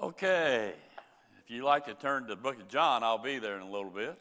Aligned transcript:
Okay, 0.00 0.74
if 1.42 1.50
you 1.50 1.64
like 1.64 1.86
to 1.86 1.94
turn 1.94 2.22
to 2.22 2.28
the 2.28 2.36
book 2.36 2.60
of 2.60 2.68
John, 2.68 3.02
I'll 3.02 3.18
be 3.18 3.40
there 3.40 3.56
in 3.56 3.62
a 3.62 3.68
little 3.68 3.90
bit. 3.90 4.16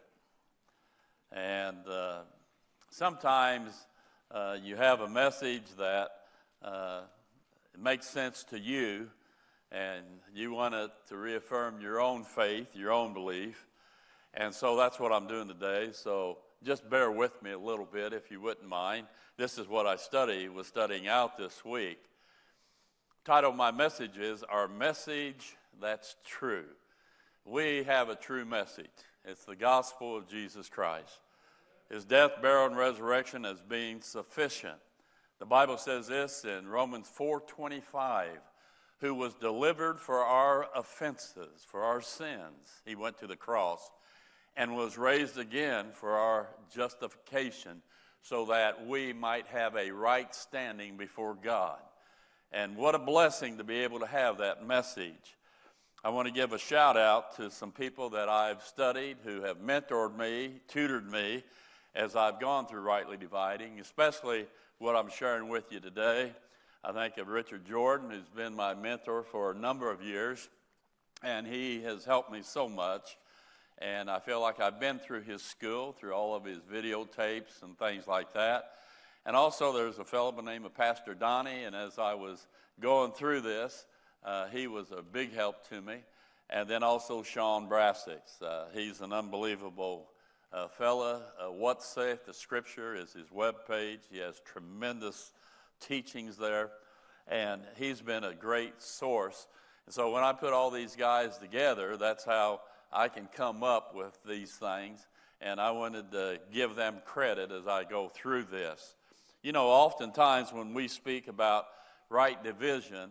And 1.32 1.78
uh, 1.88 2.22
sometimes 2.90 3.74
uh, 4.32 4.58
you 4.60 4.76
have 4.76 5.02
a 5.02 5.08
message 5.08 5.66
that 5.78 6.10
uh, 6.64 7.02
makes 7.80 8.10
sense 8.10 8.44
to 8.46 8.60
you, 8.60 9.08
and 9.72 10.04
you 10.34 10.52
want 10.52 10.74
it 10.74 10.90
to 11.10 11.18
reaffirm 11.18 11.80
your 11.80 12.02
own 12.02 12.24
faith, 12.24 12.70
your 12.74 12.92
own 12.92 13.14
belief. 13.14 13.68
And 14.34 14.56
so 14.56 14.76
that's 14.78 15.00
what 15.00 15.12
I'm 15.12 15.28
doing 15.28 15.48
today. 15.48 15.90
So 15.92 16.40
just 16.64 16.90
bear 16.90 17.12
with 17.12 17.40
me 17.44 17.52
a 17.52 17.60
little 17.60 17.86
bit 17.86 18.14
if 18.14 18.32
you 18.32 18.42
wouldn't 18.42 18.68
mind. 18.68 19.06
This 19.38 19.60
is 19.60 19.68
what 19.68 19.86
I 19.86 19.98
study 19.98 20.50
was 20.50 20.66
studying 20.66 21.08
out 21.08 21.38
this 21.38 21.64
week. 21.64 22.00
Title 23.26 23.52
of 23.52 23.58
my 23.58 23.70
message 23.72 24.18
is 24.18 24.42
Our 24.42 24.68
Message 24.70 25.56
That's 25.80 26.16
True. 26.26 26.66
We 27.46 27.84
have 27.84 28.10
a 28.10 28.16
true 28.16 28.44
message. 28.44 28.86
It's 29.24 29.46
the 29.46 29.56
gospel 29.56 30.18
of 30.18 30.28
Jesus 30.28 30.68
Christ. 30.68 31.22
His 31.90 32.04
death, 32.04 32.42
burial, 32.42 32.66
and 32.66 32.76
resurrection 32.76 33.46
as 33.46 33.62
being 33.62 34.02
sufficient. 34.02 34.80
The 35.40 35.46
Bible 35.46 35.78
says 35.78 36.08
this 36.08 36.44
in 36.44 36.68
Romans 36.68 37.08
4:25, 37.08 38.42
who 39.00 39.14
was 39.14 39.34
delivered 39.36 40.02
for 40.02 40.26
our 40.26 40.68
offenses, 40.76 41.64
for 41.64 41.84
our 41.84 42.02
sins. 42.02 42.82
He 42.84 42.96
went 42.96 43.18
to 43.20 43.28
the 43.28 43.38
cross 43.38 43.92
and 44.58 44.76
was 44.76 44.98
raised 44.98 45.38
again 45.38 45.94
for 45.94 46.18
our 46.18 46.50
justification 46.70 47.82
so 48.22 48.46
that 48.48 48.86
we 48.86 49.14
might 49.14 49.48
have 49.48 49.78
a 49.78 49.92
right 49.92 50.36
standing 50.36 50.98
before 50.98 51.36
God. 51.36 51.80
And 52.52 52.76
what 52.76 52.96
a 52.96 53.00
blessing 53.00 53.58
to 53.58 53.64
be 53.64 53.78
able 53.84 54.00
to 54.00 54.08
have 54.08 54.40
that 54.40 54.66
message. 54.66 55.37
I 56.08 56.10
want 56.10 56.26
to 56.26 56.34
give 56.34 56.54
a 56.54 56.58
shout 56.58 56.96
out 56.96 57.36
to 57.36 57.52
some 57.52 57.74
people 57.74 58.12
that 58.12 58.30
I've 58.30 58.64
studied 58.64 59.18
who 59.26 59.42
have 59.42 59.58
mentored 59.58 60.18
me, 60.18 60.62
tutored 60.70 61.12
me 61.12 61.44
as 61.94 62.16
I've 62.16 62.40
gone 62.40 62.66
through 62.66 62.80
rightly 62.80 63.18
dividing, 63.18 63.82
especially 63.82 64.48
what 64.78 64.96
I'm 64.96 65.10
sharing 65.10 65.50
with 65.50 65.70
you 65.70 65.82
today. 65.82 66.32
I 66.82 66.94
think 66.94 67.18
of 67.18 67.28
Richard 67.28 67.66
Jordan, 67.66 68.10
who's 68.10 68.30
been 68.30 68.56
my 68.56 68.74
mentor 68.74 69.22
for 69.22 69.52
a 69.52 69.54
number 69.54 69.92
of 69.92 70.02
years, 70.02 70.48
and 71.24 71.46
he 71.46 71.82
has 71.82 72.06
helped 72.06 72.32
me 72.32 72.40
so 72.42 72.70
much. 72.70 73.18
And 73.80 74.10
I 74.10 74.20
feel 74.20 74.40
like 74.40 74.62
I've 74.62 74.80
been 74.80 75.00
through 75.00 75.24
his 75.24 75.42
school, 75.42 75.92
through 75.92 76.14
all 76.14 76.34
of 76.34 76.46
his 76.46 76.60
videotapes 76.60 77.62
and 77.62 77.78
things 77.78 78.08
like 78.08 78.32
that. 78.32 78.76
And 79.26 79.36
also, 79.36 79.74
there's 79.74 80.00
a 80.00 80.06
fellow 80.06 80.32
by 80.32 80.42
the 80.42 80.52
name 80.52 80.64
of 80.64 80.74
Pastor 80.74 81.14
Donnie, 81.14 81.66
and 81.66 81.76
as 81.76 82.00
I 82.00 82.14
was 82.14 82.48
going 82.80 83.12
through 83.12 83.42
this, 83.42 83.86
uh, 84.24 84.48
he 84.48 84.68
was 84.68 84.92
a 84.92 85.02
big 85.02 85.34
help 85.34 85.68
to 85.70 85.82
me. 85.82 85.98
And 86.50 86.70
then 86.70 86.82
also 86.82 87.24
Shawn 87.24 87.68
Brasseaux. 87.68 88.22
Uh, 88.42 88.66
he's 88.74 89.02
an 89.02 89.12
unbelievable 89.12 90.08
uh, 90.54 90.68
fella. 90.68 91.24
Uh, 91.40 91.52
what 91.52 91.84
saith 91.84 92.26
the 92.26 92.34
Scripture 92.34 92.96
is 92.96 93.14
his 93.14 93.28
webpage. 93.28 94.00
He 94.10 94.20
has 94.20 94.40
tremendous 94.46 95.34
teachings 95.80 96.38
there, 96.38 96.70
and 97.28 97.62
he's 97.78 98.02
been 98.02 98.24
a 98.24 98.34
great 98.34 98.82
source. 98.82 99.48
And 99.86 99.94
so 99.94 100.12
when 100.12 100.24
I 100.24 100.34
put 100.34 100.54
all 100.54 100.72
these 100.72 100.96
guys 100.96 101.38
together, 101.38 101.98
that's 101.98 102.24
how 102.24 102.62
I 102.92 103.10
can 103.10 103.28
come 103.36 103.64
up 103.64 103.94
with 103.94 104.18
these 104.26 104.52
things. 104.54 105.06
And 105.42 105.60
I 105.60 105.72
wanted 105.72 106.12
to 106.12 106.40
give 106.52 106.76
them 106.76 107.02
credit 107.06 107.52
as 107.52 107.68
I 107.68 107.84
go 107.84 108.08
through 108.08 108.46
this. 108.46 108.96
You 109.44 109.52
know, 109.52 109.68
oftentimes 109.68 110.52
when 110.52 110.74
we 110.74 110.88
speak 110.88 111.28
about 111.28 111.66
right 112.10 112.42
division, 112.44 113.10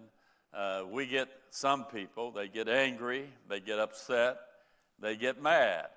uh, 0.56 0.82
we 0.90 1.06
get 1.06 1.28
some 1.50 1.84
people, 1.84 2.30
they 2.30 2.48
get 2.48 2.68
angry, 2.68 3.28
they 3.48 3.60
get 3.60 3.78
upset, 3.78 4.38
they 4.98 5.14
get 5.14 5.42
mad. 5.42 5.88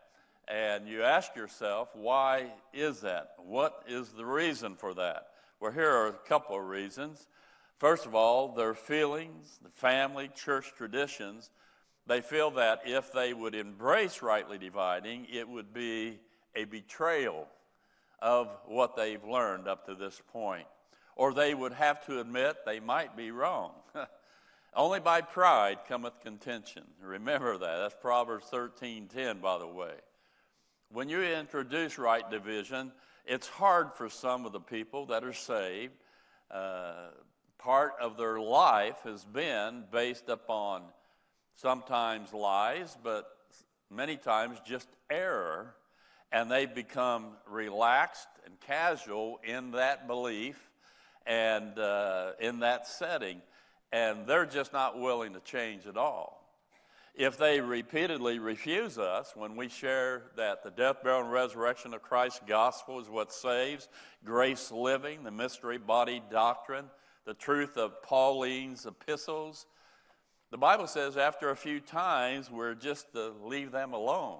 And 0.50 0.88
you 0.88 1.04
ask 1.04 1.36
yourself, 1.36 1.90
why 1.94 2.48
is 2.74 3.02
that? 3.02 3.36
What 3.38 3.84
is 3.88 4.10
the 4.10 4.26
reason 4.26 4.76
for 4.76 4.94
that? 4.96 5.28
Well, 5.60 5.72
here 5.72 5.90
are 5.90 6.08
a 6.08 6.14
couple 6.14 6.58
of 6.58 6.66
reasons. 6.66 7.28
First 7.78 8.06
of 8.06 8.16
all, 8.16 8.50
their 8.50 8.74
feelings, 8.74 9.60
the 9.64 9.70
family, 9.70 10.30
church 10.36 10.74
traditions, 10.76 11.50
they 12.08 12.20
feel 12.20 12.52
that 12.52 12.82
if 12.86 13.14
they 13.14 13.34
would 13.34 13.56
embrace 13.56 14.22
rightly 14.22 14.58
dividing, 14.58 15.28
it 15.32 15.48
would 15.48 15.74
be 15.74 16.20
a 16.56 16.66
betrayal 16.66 17.48
of 18.22 18.50
what 18.66 18.98
they've 18.98 19.24
learned 19.24 19.68
up 19.68 19.86
to 19.86 19.96
this 19.96 20.22
point. 20.34 20.68
Or 21.16 21.34
they 21.34 21.54
would 21.54 21.74
have 21.74 22.06
to 22.08 22.20
admit 22.20 22.66
they 22.66 22.80
might 22.80 23.16
be 23.16 23.32
wrong. 23.32 23.72
Only 24.74 25.00
by 25.00 25.22
pride 25.22 25.80
cometh 25.88 26.20
contention. 26.22 26.84
Remember 27.02 27.58
that. 27.58 27.78
That's 27.78 27.96
Proverbs 28.00 28.46
13:10, 28.52 29.42
by 29.42 29.58
the 29.58 29.68
way. 29.68 29.96
When 30.92 31.10
you 31.10 31.22
introduce 31.22 31.98
right 31.98 32.28
division, 32.30 32.92
it's 33.26 33.48
hard 33.48 33.94
for 33.94 34.10
some 34.10 34.46
of 34.46 34.52
the 34.52 34.60
people 34.60 35.08
that 35.08 35.24
are 35.24 35.34
saved. 35.34 35.94
Uh, 36.50 37.10
part 37.58 37.94
of 38.02 38.18
their 38.18 38.40
life 38.40 38.98
has 39.04 39.26
been 39.26 39.86
based 39.92 40.30
upon 40.30 40.84
sometimes 41.56 42.34
lies, 42.34 42.98
but 43.04 43.38
many 43.92 44.18
times 44.18 44.60
just 44.66 44.88
error, 45.10 45.76
and 46.32 46.50
they 46.50 46.66
become 46.66 47.38
relaxed 47.48 48.28
and 48.46 48.60
casual 48.62 49.40
in 49.44 49.72
that 49.72 50.08
belief 50.08 50.70
and 51.26 51.78
uh, 51.78 52.32
in 52.40 52.60
that 52.60 52.88
setting, 52.88 53.42
and 53.92 54.28
they're 54.28 54.46
just 54.46 54.74
not 54.74 55.00
willing 55.00 55.34
to 55.34 55.40
change 55.40 55.88
at 55.88 55.98
all. 55.98 56.38
If 57.16 57.38
they 57.38 57.60
repeatedly 57.60 58.40
refuse 58.40 58.98
us 58.98 59.34
when 59.36 59.56
we 59.56 59.68
share 59.68 60.24
that 60.38 60.64
the 60.64 60.72
death, 60.72 61.04
burial, 61.04 61.24
and 61.24 61.32
resurrection 61.32 61.94
of 61.94 62.02
Christ's 62.02 62.42
gospel 62.48 63.00
is 63.00 63.10
what 63.10 63.34
saves, 63.34 63.90
grace 64.24 64.72
living, 64.72 65.24
the 65.24 65.32
mystery 65.32 65.78
body 65.78 66.22
doctrine, 66.32 66.86
the 67.26 67.34
truth 67.34 67.78
of 67.78 68.02
Pauline's 68.04 68.86
epistles, 68.86 69.66
the 70.52 70.58
Bible 70.58 70.88
says 70.88 71.16
after 71.16 71.52
a 71.52 71.56
few 71.56 71.80
times, 71.80 72.50
we're 72.50 72.74
just 72.74 73.12
to 73.14 73.34
leave 73.44 73.72
them 73.72 73.94
alone. 73.94 74.40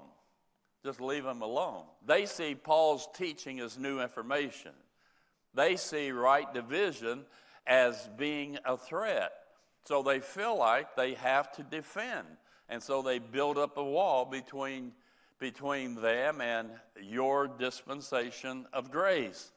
Just 0.84 1.02
leave 1.02 1.24
them 1.24 1.42
alone. 1.42 1.84
They 2.06 2.26
see 2.26 2.56
Paul's 2.56 3.08
teaching 3.14 3.60
as 3.60 3.78
new 3.78 4.02
information. 4.02 4.72
They 5.54 5.76
see 5.76 6.12
right 6.12 6.52
division 6.52 7.26
as 7.68 8.10
being 8.18 8.58
a 8.66 8.78
threat. 8.78 9.32
So 9.90 10.04
they 10.04 10.20
feel 10.20 10.56
like 10.56 10.96
they 10.96 11.16
have 11.16 11.52
to 11.54 11.64
defend. 11.64 12.28
And 12.70 12.84
so 12.84 13.02
they 13.02 13.18
build 13.18 13.58
up 13.58 13.76
a 13.76 13.84
wall 13.84 14.24
between, 14.24 14.92
between 15.40 15.96
them 15.96 16.42
and 16.42 16.70
your 17.02 17.48
dispensation 17.48 18.68
of 18.72 18.92
grace. 18.92 19.52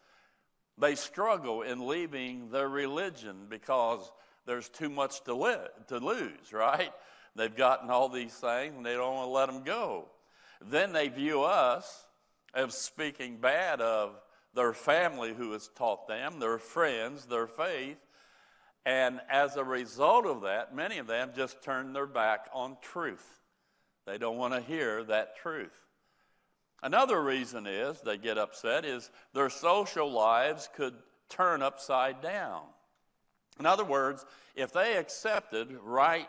They 0.78 0.94
struggle 0.94 1.60
in 1.60 1.86
leaving 1.86 2.50
their 2.50 2.70
religion 2.70 3.44
because 3.50 4.10
there's 4.46 4.70
too 4.70 4.88
much 4.88 5.22
to, 5.24 5.68
to 5.88 5.98
lose, 5.98 6.50
right? 6.50 6.92
They've 7.36 7.54
gotten 7.54 7.90
all 7.90 8.08
these 8.08 8.32
things 8.32 8.74
and 8.74 8.86
they 8.86 8.94
don't 8.94 9.14
want 9.14 9.28
to 9.28 9.32
let 9.32 9.46
them 9.52 9.64
go. 9.64 10.06
Then 10.62 10.94
they 10.94 11.08
view 11.08 11.42
us 11.42 12.06
as 12.54 12.74
speaking 12.74 13.36
bad 13.36 13.82
of 13.82 14.18
their 14.54 14.72
family 14.72 15.34
who 15.34 15.52
has 15.52 15.68
taught 15.76 16.08
them, 16.08 16.40
their 16.40 16.56
friends, 16.56 17.26
their 17.26 17.46
faith. 17.46 17.98
And 18.84 19.20
as 19.30 19.56
a 19.56 19.64
result 19.64 20.26
of 20.26 20.42
that, 20.42 20.74
many 20.74 20.98
of 20.98 21.06
them 21.06 21.30
just 21.36 21.62
turn 21.62 21.92
their 21.92 22.06
back 22.06 22.48
on 22.52 22.76
truth. 22.82 23.40
They 24.06 24.18
don't 24.18 24.36
want 24.36 24.54
to 24.54 24.60
hear 24.60 25.04
that 25.04 25.36
truth. 25.36 25.86
Another 26.82 27.22
reason 27.22 27.66
is 27.66 28.00
they 28.00 28.18
get 28.18 28.38
upset 28.38 28.84
is 28.84 29.10
their 29.32 29.50
social 29.50 30.10
lives 30.10 30.68
could 30.74 30.94
turn 31.28 31.62
upside 31.62 32.20
down. 32.20 32.62
In 33.60 33.66
other 33.66 33.84
words, 33.84 34.26
if 34.56 34.72
they 34.72 34.96
accepted 34.96 35.76
right 35.84 36.28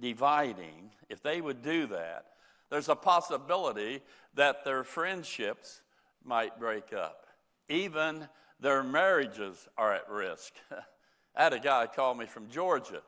dividing, 0.00 0.90
if 1.10 1.22
they 1.22 1.42
would 1.42 1.62
do 1.62 1.86
that, 1.88 2.26
there's 2.70 2.88
a 2.88 2.96
possibility 2.96 4.00
that 4.34 4.64
their 4.64 4.84
friendships 4.84 5.82
might 6.24 6.58
break 6.58 6.92
up. 6.94 7.26
Even 7.68 8.28
their 8.58 8.82
marriages 8.82 9.68
are 9.76 9.92
at 9.92 10.08
risk. 10.08 10.54
I 11.36 11.44
had 11.44 11.52
a 11.52 11.58
guy 11.58 11.86
call 11.86 12.14
me 12.14 12.26
from 12.26 12.48
Georgia, 12.48 13.02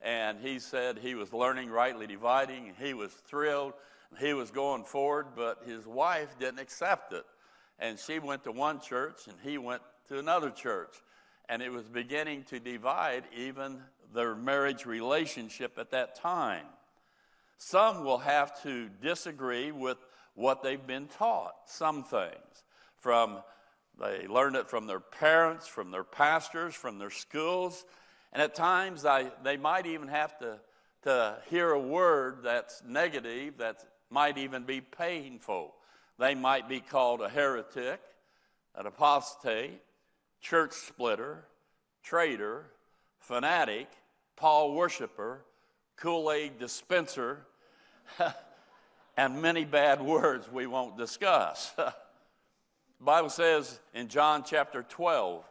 and 0.00 0.38
he 0.40 0.58
said 0.58 0.98
he 0.98 1.14
was 1.14 1.32
learning 1.32 1.70
rightly 1.70 2.06
dividing, 2.06 2.68
and 2.68 2.76
he 2.76 2.94
was 2.94 3.12
thrilled, 3.12 3.74
he 4.18 4.32
was 4.32 4.50
going 4.50 4.84
forward, 4.84 5.26
but 5.36 5.62
his 5.66 5.86
wife 5.86 6.38
didn't 6.38 6.60
accept 6.60 7.12
it. 7.12 7.24
And 7.78 7.98
she 7.98 8.18
went 8.18 8.44
to 8.44 8.52
one 8.52 8.80
church, 8.80 9.26
and 9.26 9.36
he 9.42 9.58
went 9.58 9.82
to 10.08 10.18
another 10.18 10.50
church 10.50 10.94
and 11.48 11.62
it 11.62 11.72
was 11.72 11.84
beginning 11.84 12.44
to 12.44 12.60
divide 12.60 13.24
even 13.34 13.78
their 14.14 14.34
marriage 14.34 14.84
relationship 14.84 15.78
at 15.78 15.90
that 15.90 16.14
time. 16.14 16.66
Some 17.56 18.04
will 18.04 18.18
have 18.18 18.62
to 18.62 18.88
disagree 19.02 19.72
with 19.72 19.98
what 20.34 20.62
they've 20.62 20.86
been 20.86 21.08
taught, 21.08 21.54
some 21.66 22.04
things. 22.04 22.64
From 23.00 23.38
they 24.00 24.26
learned 24.26 24.56
it 24.56 24.68
from 24.68 24.86
their 24.86 25.00
parents, 25.00 25.66
from 25.66 25.90
their 25.90 26.04
pastors, 26.04 26.74
from 26.74 26.98
their 26.98 27.10
schools, 27.10 27.84
and 28.32 28.42
at 28.42 28.54
times 28.54 29.04
I, 29.04 29.30
they 29.42 29.56
might 29.56 29.86
even 29.86 30.08
have 30.08 30.38
to, 30.38 30.58
to 31.02 31.38
hear 31.48 31.70
a 31.70 31.80
word 31.80 32.40
that's 32.42 32.82
negative, 32.86 33.58
that 33.58 33.84
might 34.10 34.38
even 34.38 34.64
be 34.64 34.80
painful. 34.80 35.74
They 36.18 36.34
might 36.34 36.68
be 36.68 36.80
called 36.80 37.20
a 37.20 37.28
heretic, 37.28 38.00
an 38.74 38.86
apostate, 38.86 39.80
church 40.40 40.72
splitter, 40.72 41.44
traitor, 42.02 42.66
fanatic, 43.18 43.88
Paul 44.36 44.74
worshiper, 44.74 45.44
Kool 45.96 46.30
Aid 46.30 46.58
dispenser, 46.58 47.46
and 49.16 49.42
many 49.42 49.64
bad 49.64 50.00
words 50.00 50.50
we 50.50 50.66
won't 50.66 50.96
discuss. 50.96 51.74
the 52.98 53.04
Bible 53.04 53.30
says 53.30 53.80
in 53.94 54.08
John 54.08 54.42
chapter 54.44 54.82
12, 54.82 55.44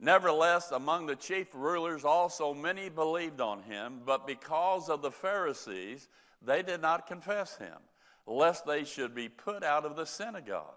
Nevertheless, 0.00 0.70
among 0.70 1.06
the 1.06 1.16
chief 1.16 1.48
rulers 1.54 2.04
also 2.04 2.52
many 2.52 2.88
believed 2.88 3.40
on 3.40 3.62
him, 3.62 4.00
but 4.04 4.26
because 4.26 4.88
of 4.88 5.02
the 5.02 5.10
Pharisees, 5.10 6.08
they 6.42 6.62
did 6.62 6.82
not 6.82 7.06
confess 7.06 7.56
him, 7.56 7.78
lest 8.26 8.66
they 8.66 8.84
should 8.84 9.14
be 9.14 9.28
put 9.28 9.62
out 9.62 9.84
of 9.84 9.96
the 9.96 10.04
synagogue. 10.04 10.74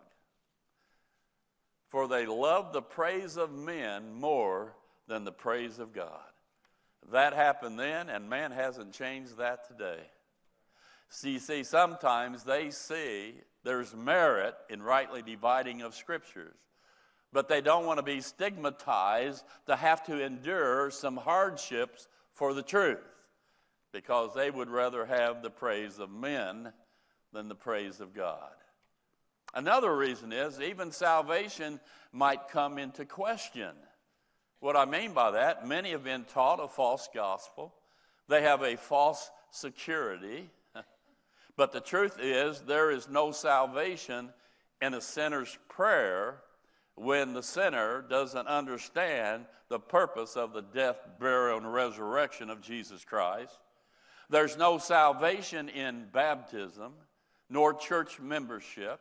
For 1.88 2.08
they 2.08 2.26
loved 2.26 2.74
the 2.74 2.82
praise 2.82 3.38
of 3.38 3.52
men 3.52 4.14
more 4.14 4.76
than 5.08 5.24
the 5.24 5.32
praise 5.32 5.80
of 5.80 5.94
God. 5.94 6.20
That 7.12 7.34
happened 7.34 7.80
then, 7.80 8.10
and 8.10 8.30
man 8.30 8.52
hasn't 8.52 8.94
changed 8.94 9.38
that 9.38 9.68
today. 9.68 10.02
See, 11.10 11.40
see, 11.40 11.64
sometimes 11.64 12.44
they 12.44 12.70
see 12.70 13.36
there's 13.68 13.94
merit 13.96 14.56
in 14.70 14.82
rightly 14.82 15.22
dividing 15.22 15.82
of 15.82 15.94
scriptures 15.94 16.56
but 17.34 17.50
they 17.50 17.62
don't 17.62 17.86
want 17.86 17.98
to 17.98 18.04
be 18.04 18.22
stigmatized 18.22 19.44
to 19.66 19.76
have 19.76 20.04
to 20.06 20.24
endure 20.24 20.90
some 20.90 21.18
hardships 21.18 22.08
for 22.34 22.54
the 22.54 22.64
truth 22.64 22.98
because 23.92 24.34
they 24.34 24.50
would 24.50 24.70
rather 24.70 25.06
have 25.06 25.42
the 25.42 25.50
praise 25.50 26.00
of 26.00 26.10
men 26.10 26.72
than 27.34 27.48
the 27.48 27.56
praise 27.56 28.00
of 28.00 28.14
God. 28.14 28.52
Another 29.54 29.96
reason 29.96 30.32
is 30.32 30.60
even 30.62 30.92
salvation 30.92 31.80
might 32.12 32.50
come 32.50 32.78
into 32.78 33.06
question. 33.06 33.72
What 34.60 34.76
I 34.76 34.86
mean 34.86 35.14
by 35.14 35.32
that, 35.32 35.68
many 35.68 35.92
have 35.92 36.04
been 36.04 36.26
taught 36.26 36.64
a 36.64 36.68
false 36.68 37.10
gospel. 37.14 37.74
They 38.28 38.42
have 38.42 38.62
a 38.62 38.78
false 38.78 39.30
security. 39.52 40.50
But 41.58 41.72
the 41.72 41.82
truth 41.82 42.18
is, 42.22 42.62
there 42.62 42.92
is 42.92 43.10
no 43.10 43.32
salvation 43.32 44.30
in 44.80 44.94
a 44.94 45.02
sinner's 45.02 45.58
prayer 45.68 46.42
when 46.96 47.34
the 47.34 47.44
sinner 47.44 48.06
doesn't 48.08 48.48
understand 48.48 49.46
the 49.70 49.80
purpose 49.80 50.38
of 50.38 50.54
the 50.54 50.62
death, 50.62 50.98
burial, 51.20 51.58
and 51.58 51.74
resurrection 51.74 52.50
of 52.50 52.62
Jesus 52.62 53.04
Christ. 53.04 53.58
There's 54.30 54.56
no 54.56 54.78
salvation 54.78 55.70
in 55.70 56.08
baptism, 56.12 56.94
nor 57.50 57.74
church 57.74 58.20
membership, 58.20 59.00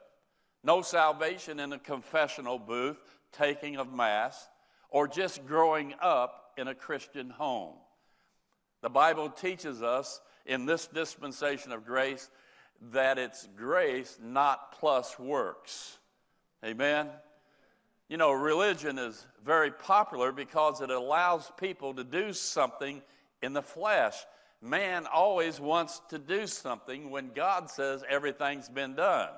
no 0.64 0.82
salvation 0.82 1.60
in 1.60 1.72
a 1.72 1.78
confessional 1.78 2.58
booth, 2.58 2.98
taking 3.32 3.76
of 3.76 3.92
Mass, 3.92 4.48
or 4.88 5.06
just 5.06 5.46
growing 5.46 5.94
up 6.00 6.52
in 6.56 6.68
a 6.68 6.74
Christian 6.74 7.28
home. 7.28 7.74
The 8.82 8.88
Bible 8.88 9.28
teaches 9.28 9.82
us 9.82 10.20
in 10.46 10.64
this 10.64 10.86
dispensation 10.86 11.72
of 11.72 11.84
grace 11.84 12.30
that 12.92 13.18
it's 13.18 13.48
grace, 13.56 14.18
not 14.22 14.72
plus 14.72 15.18
works. 15.18 15.98
Amen? 16.64 17.08
You 18.08 18.16
know, 18.16 18.32
religion 18.32 18.98
is 18.98 19.26
very 19.44 19.70
popular 19.70 20.32
because 20.32 20.80
it 20.80 20.90
allows 20.90 21.50
people 21.58 21.94
to 21.94 22.04
do 22.04 22.32
something 22.32 23.02
in 23.42 23.52
the 23.52 23.62
flesh. 23.62 24.14
Man 24.62 25.06
always 25.12 25.60
wants 25.60 26.00
to 26.10 26.18
do 26.18 26.46
something 26.46 27.10
when 27.10 27.32
God 27.34 27.68
says 27.68 28.04
everything's 28.08 28.68
been 28.68 28.94
done. 28.94 29.30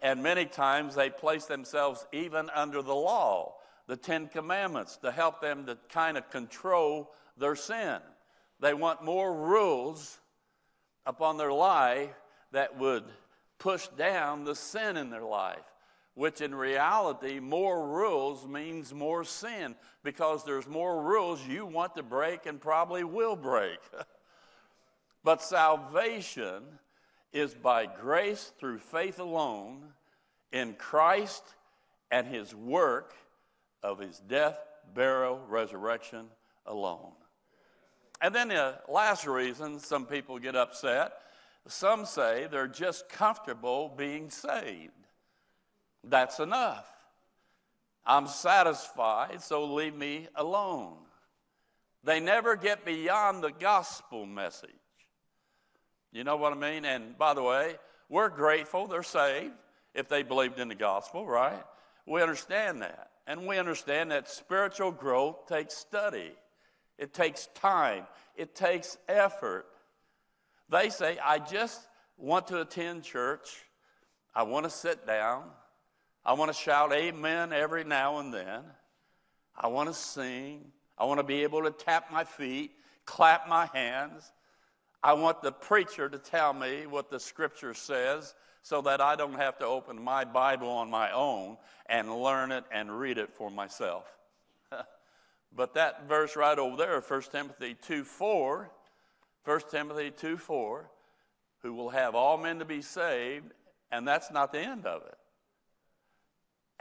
And 0.00 0.22
many 0.22 0.46
times 0.46 0.94
they 0.94 1.10
place 1.10 1.44
themselves 1.44 2.06
even 2.12 2.50
under 2.50 2.82
the 2.82 2.94
law, 2.94 3.54
the 3.86 3.96
Ten 3.96 4.28
Commandments, 4.28 4.96
to 4.98 5.12
help 5.12 5.40
them 5.40 5.66
to 5.66 5.78
kind 5.90 6.16
of 6.16 6.28
control 6.30 7.12
their 7.36 7.54
sin. 7.54 7.98
They 8.60 8.74
want 8.74 9.04
more 9.04 9.32
rules 9.32 10.18
upon 11.06 11.36
their 11.36 11.52
life 11.52 12.10
that 12.52 12.78
would 12.78 13.04
push 13.58 13.88
down 13.88 14.44
the 14.44 14.54
sin 14.54 14.96
in 14.96 15.10
their 15.10 15.24
life 15.24 15.72
which 16.14 16.40
in 16.40 16.54
reality, 16.54 17.40
more 17.40 17.86
rules 17.88 18.46
means 18.46 18.92
more 18.92 19.24
sin 19.24 19.74
because 20.02 20.44
there's 20.44 20.68
more 20.68 21.02
rules 21.02 21.46
you 21.46 21.64
want 21.64 21.94
to 21.96 22.02
break 22.02 22.46
and 22.46 22.60
probably 22.60 23.02
will 23.02 23.36
break. 23.36 23.78
but 25.24 25.42
salvation 25.42 26.62
is 27.32 27.54
by 27.54 27.86
grace 27.86 28.52
through 28.58 28.78
faith 28.78 29.18
alone 29.18 29.84
in 30.52 30.74
Christ 30.74 31.42
and 32.10 32.26
his 32.26 32.54
work 32.54 33.14
of 33.82 33.98
his 33.98 34.18
death, 34.18 34.58
burial, 34.94 35.40
resurrection 35.48 36.26
alone. 36.66 37.12
And 38.22 38.34
then 38.34 38.48
the 38.48 38.78
last 38.88 39.26
reason 39.26 39.80
some 39.80 40.06
people 40.06 40.38
get 40.38 40.56
upset 40.56 41.12
some 41.68 42.06
say 42.06 42.48
they're 42.50 42.66
just 42.66 43.08
comfortable 43.08 43.92
being 43.96 44.30
saved. 44.30 44.90
That's 46.04 46.40
enough. 46.40 46.86
I'm 48.04 48.26
satisfied, 48.26 49.42
so 49.42 49.64
leave 49.64 49.94
me 49.94 50.26
alone. 50.34 50.96
They 52.02 52.18
never 52.18 52.56
get 52.56 52.84
beyond 52.84 53.44
the 53.44 53.52
gospel 53.52 54.26
message. 54.26 54.70
You 56.10 56.24
know 56.24 56.36
what 56.36 56.52
I 56.52 56.56
mean? 56.56 56.84
And 56.84 57.16
by 57.16 57.32
the 57.34 57.42
way, 57.42 57.76
we're 58.08 58.28
grateful 58.28 58.88
they're 58.88 59.04
saved 59.04 59.54
if 59.94 60.08
they 60.08 60.24
believed 60.24 60.58
in 60.58 60.66
the 60.66 60.74
gospel, 60.74 61.24
right? 61.24 61.62
We 62.06 62.20
understand 62.22 62.82
that. 62.82 63.10
And 63.28 63.46
we 63.46 63.58
understand 63.58 64.10
that 64.10 64.28
spiritual 64.28 64.90
growth 64.90 65.46
takes 65.46 65.74
study, 65.74 66.32
it 66.98 67.12
takes 67.14 67.48
time, 67.54 68.06
it 68.36 68.54
takes 68.54 68.96
effort. 69.08 69.66
They 70.68 70.88
say, 70.88 71.18
I 71.22 71.38
just 71.38 71.80
want 72.16 72.46
to 72.48 72.60
attend 72.60 73.04
church, 73.04 73.48
I 74.34 74.44
want 74.44 74.64
to 74.64 74.70
sit 74.70 75.06
down, 75.06 75.44
I 76.24 76.34
want 76.34 76.52
to 76.52 76.56
shout 76.56 76.92
amen 76.92 77.52
every 77.52 77.84
now 77.84 78.18
and 78.18 78.32
then. 78.32 78.62
I 79.56 79.66
want 79.68 79.88
to 79.88 79.94
sing. 79.94 80.64
I 80.96 81.04
want 81.04 81.18
to 81.18 81.24
be 81.24 81.42
able 81.42 81.62
to 81.64 81.70
tap 81.70 82.12
my 82.12 82.24
feet, 82.24 82.72
clap 83.04 83.48
my 83.48 83.66
hands. 83.74 84.30
I 85.02 85.14
want 85.14 85.42
the 85.42 85.52
preacher 85.52 86.08
to 86.08 86.18
tell 86.18 86.52
me 86.52 86.86
what 86.86 87.10
the 87.10 87.18
scripture 87.18 87.74
says 87.74 88.34
so 88.62 88.80
that 88.82 89.00
I 89.00 89.16
don't 89.16 89.34
have 89.34 89.58
to 89.58 89.66
open 89.66 90.02
my 90.02 90.24
Bible 90.24 90.68
on 90.68 90.88
my 90.90 91.10
own 91.10 91.56
and 91.86 92.22
learn 92.22 92.52
it 92.52 92.64
and 92.70 92.96
read 92.96 93.18
it 93.18 93.34
for 93.34 93.50
myself. 93.50 94.04
But 95.54 95.74
that 95.74 96.08
verse 96.08 96.36
right 96.36 96.58
over 96.58 96.76
there, 96.76 97.00
1 97.00 97.22
Timothy 97.30 97.76
2 97.82 98.04
4, 98.04 98.70
1 99.44 99.60
Timothy 99.70 100.10
2 100.10 100.36
4, 100.36 100.90
who 101.62 101.74
will 101.74 101.90
have 101.90 102.14
all 102.14 102.38
men 102.38 102.58
to 102.58 102.64
be 102.64 102.82
saved, 102.82 103.52
and 103.90 104.06
that's 104.06 104.30
not 104.30 104.52
the 104.52 104.60
end 104.60 104.86
of 104.86 105.02
it 105.02 105.18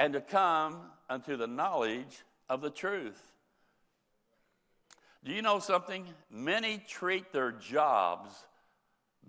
and 0.02 0.14
to 0.14 0.20
come 0.22 0.78
unto 1.12 1.38
the 1.38 1.46
knowledge 1.46 2.24
of 2.50 2.60
the 2.62 2.72
truth. 2.72 3.22
Do 5.24 5.32
you 5.32 5.44
know 5.44 5.60
something? 5.60 6.08
Many 6.32 6.84
treat 6.88 7.32
their 7.32 7.52
jobs 7.52 8.34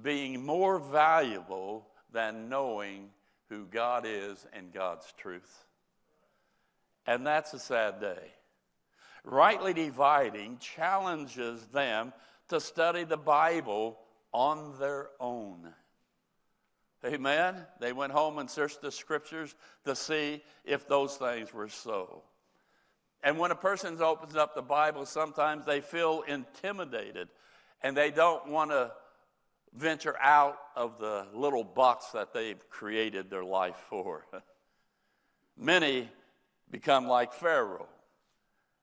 being 0.03 0.47
more 0.47 0.79
valuable 0.79 1.89
than 2.11 2.49
knowing 2.49 3.11
who 3.51 3.67
God 3.67 4.07
is 4.07 4.47
and 4.55 4.73
God's 4.73 5.13
truth. 5.19 5.67
And 7.07 7.27
that's 7.27 7.53
a 7.53 7.59
sad 7.59 8.01
day. 8.01 8.33
Rightly 9.25 9.73
dividing 9.73 10.59
challenges 10.59 11.67
them 11.67 12.13
to 12.49 12.61
study 12.61 13.05
the 13.05 13.17
Bible 13.17 13.99
on 14.33 14.79
their 14.79 15.11
own. 15.21 15.73
Amen. 17.05 17.67
They 17.81 17.93
went 17.93 18.13
home 18.13 18.39
and 18.39 18.49
searched 18.49 18.81
the 18.81 18.93
scriptures 18.93 19.55
to 19.85 19.97
see 19.97 20.43
if 20.65 20.87
those 20.87 21.17
things 21.17 21.53
were 21.53 21.69
so. 21.69 22.23
And 23.23 23.39
when 23.39 23.51
a 23.51 23.57
person 23.57 24.01
opens 24.01 24.37
up 24.37 24.55
the 24.55 24.63
Bible, 24.63 25.07
sometimes 25.07 25.65
they 25.65 25.81
feel 25.81 26.23
intimidated 26.27 27.29
and 27.83 27.97
they 27.97 28.11
don't 28.11 28.49
want 28.49 28.71
to 28.71 28.93
venture 29.75 30.17
out 30.21 30.59
of 30.77 30.99
the 30.99 31.27
little 31.33 31.65
box 31.65 32.07
that 32.13 32.33
they've 32.33 32.69
created 32.69 33.31
their 33.31 33.45
life 33.45 33.77
for. 33.89 34.27
Many 35.57 36.09
become 36.71 37.07
like 37.07 37.33
Pharaoh. 37.33 37.89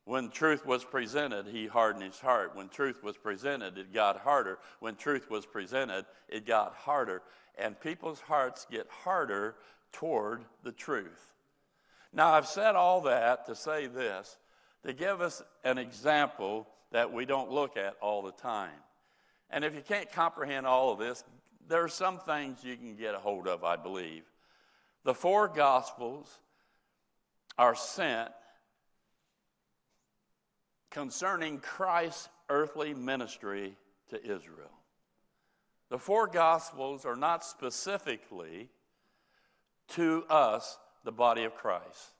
When 0.09 0.31
truth 0.31 0.65
was 0.65 0.83
presented, 0.83 1.45
he 1.45 1.67
hardened 1.67 2.03
his 2.03 2.19
heart. 2.19 2.55
When 2.55 2.67
truth 2.67 3.03
was 3.03 3.15
presented, 3.15 3.77
it 3.77 3.93
got 3.93 4.17
harder. 4.17 4.57
When 4.79 4.95
truth 4.95 5.29
was 5.29 5.45
presented, 5.45 6.03
it 6.27 6.47
got 6.47 6.73
harder 6.73 7.21
and 7.59 7.79
people's 7.79 8.19
hearts 8.19 8.65
get 8.71 8.87
harder 8.89 9.53
toward 9.91 10.45
the 10.63 10.71
truth. 10.71 11.35
Now, 12.11 12.33
I've 12.33 12.47
said 12.47 12.75
all 12.75 13.01
that 13.01 13.45
to 13.45 13.55
say 13.55 13.85
this 13.85 14.35
to 14.83 14.93
give 14.93 15.21
us 15.21 15.43
an 15.63 15.77
example 15.77 16.67
that 16.91 17.13
we 17.13 17.25
don't 17.25 17.51
look 17.51 17.77
at 17.77 17.95
all 18.01 18.23
the 18.23 18.31
time. 18.31 18.81
And 19.51 19.63
if 19.63 19.75
you 19.75 19.81
can't 19.81 20.11
comprehend 20.11 20.65
all 20.65 20.91
of 20.91 20.97
this, 20.97 21.23
there 21.67 21.83
are 21.83 21.87
some 21.87 22.17
things 22.17 22.63
you 22.63 22.77
can 22.77 22.95
get 22.95 23.13
a 23.13 23.19
hold 23.19 23.47
of, 23.47 23.63
I 23.63 23.75
believe. 23.75 24.23
The 25.03 25.13
four 25.13 25.47
Gospels 25.47 26.39
are 27.59 27.75
sent 27.75 28.31
concerning 30.89 31.59
Christ's 31.59 32.29
earthly 32.49 32.93
ministry 32.93 33.75
to 34.09 34.21
Israel. 34.21 34.71
The 35.89 35.99
four 35.99 36.27
Gospels 36.27 37.05
are 37.05 37.15
not 37.15 37.43
specifically 37.43 38.69
to 39.89 40.23
us, 40.29 40.77
the 41.03 41.11
body 41.11 41.43
of 41.43 41.55
Christ. 41.55 42.13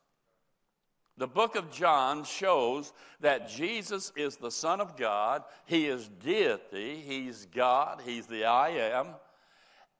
The 1.18 1.28
book 1.28 1.56
of 1.56 1.70
John 1.70 2.24
shows 2.24 2.94
that 3.20 3.50
Jesus 3.50 4.12
is 4.16 4.38
the 4.38 4.52
Son 4.52 4.80
of 4.80 4.96
God. 4.96 5.44
He 5.66 5.86
is 5.86 6.08
deity. 6.08 7.04
He's 7.06 7.46
God. 7.46 8.02
He's 8.06 8.26
the 8.26 8.46
I 8.46 8.70
am. 8.70 9.08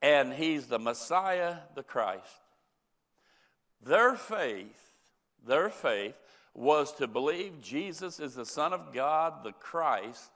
And 0.00 0.32
He's 0.32 0.66
the 0.66 0.78
Messiah, 0.78 1.56
the 1.74 1.82
Christ. 1.82 2.40
Their 3.82 4.14
faith, 4.14 4.94
their 5.46 5.68
faith 5.68 6.14
was 6.54 6.92
to 6.96 7.06
believe 7.06 7.60
Jesus 7.60 8.20
is 8.20 8.34
the 8.34 8.44
Son 8.44 8.72
of 8.72 8.92
God, 8.92 9.44
the 9.44 9.52
Christ, 9.52 10.30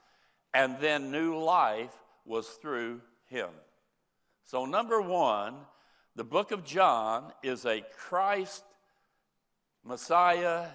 and 0.53 0.79
then 0.81 1.11
new 1.11 1.37
life 1.39 1.95
was 2.25 2.47
through 2.47 3.01
Him. 3.27 3.49
So, 4.45 4.65
number 4.65 5.01
one, 5.01 5.55
the 6.17 6.25
book 6.25 6.53
of 6.53 6.65
John 6.65 7.33
is 7.43 7.65
a 7.65 7.83
Christ 7.97 8.63
Messiah, 9.85 10.67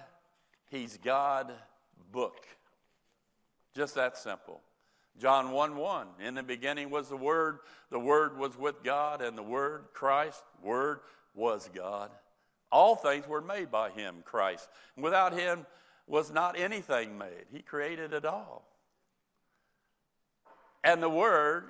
He's 0.70 0.98
God 0.98 1.52
book. 2.12 2.46
Just 3.74 3.94
that 3.96 4.16
simple. 4.16 4.60
John 5.18 5.50
1 5.50 5.76
1. 5.76 6.06
In 6.20 6.34
the 6.34 6.42
beginning 6.42 6.90
was 6.90 7.08
the 7.08 7.16
Word, 7.16 7.58
the 7.90 7.98
Word 7.98 8.38
was 8.38 8.56
with 8.56 8.82
God, 8.82 9.20
and 9.20 9.36
the 9.36 9.42
Word, 9.42 9.86
Christ, 9.92 10.42
Word, 10.62 11.00
was 11.34 11.68
God. 11.74 12.10
All 12.70 12.96
things 12.96 13.26
were 13.26 13.40
made 13.40 13.70
by 13.70 13.90
Him, 13.90 14.22
Christ. 14.24 14.68
Without 14.96 15.32
Him 15.32 15.66
was 16.06 16.30
not 16.30 16.58
anything 16.58 17.18
made. 17.18 17.46
He 17.52 17.62
created 17.62 18.12
it 18.12 18.24
all. 18.24 18.64
And 20.82 21.02
the 21.02 21.10
Word, 21.10 21.66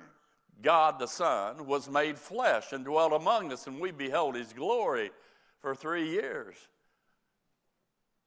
God 0.61 0.99
the 0.99 1.07
Son, 1.07 1.65
was 1.65 1.89
made 1.89 2.17
flesh 2.17 2.71
and 2.71 2.85
dwelt 2.85 3.13
among 3.13 3.51
us, 3.51 3.67
and 3.67 3.79
we 3.79 3.91
beheld 3.91 4.35
His 4.35 4.53
glory 4.53 5.11
for 5.59 5.75
three 5.75 6.09
years 6.09 6.55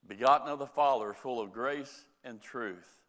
begotten 0.07 0.49
of 0.49 0.59
the 0.59 0.67
Father, 0.67 1.13
full 1.13 1.41
of 1.41 1.53
grace 1.53 2.05
and 2.25 2.41
truth. 2.41 3.01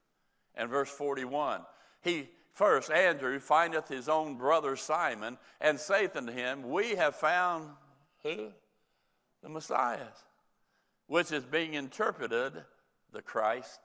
And 0.55 0.69
verse 0.69 0.89
41 0.89 1.61
He 2.01 2.29
first, 2.53 2.91
Andrew, 2.91 3.39
findeth 3.39 3.87
his 3.87 4.09
own 4.09 4.35
brother 4.35 4.75
Simon, 4.75 5.37
and 5.59 5.79
saith 5.79 6.15
unto 6.15 6.31
him, 6.31 6.69
We 6.69 6.95
have 6.95 7.15
found 7.15 7.69
who? 8.23 8.51
The 9.45 9.51
Messiah, 9.51 10.07
which 11.05 11.31
is 11.31 11.45
being 11.45 11.75
interpreted 11.75 12.53
the 13.13 13.21
Christ. 13.21 13.79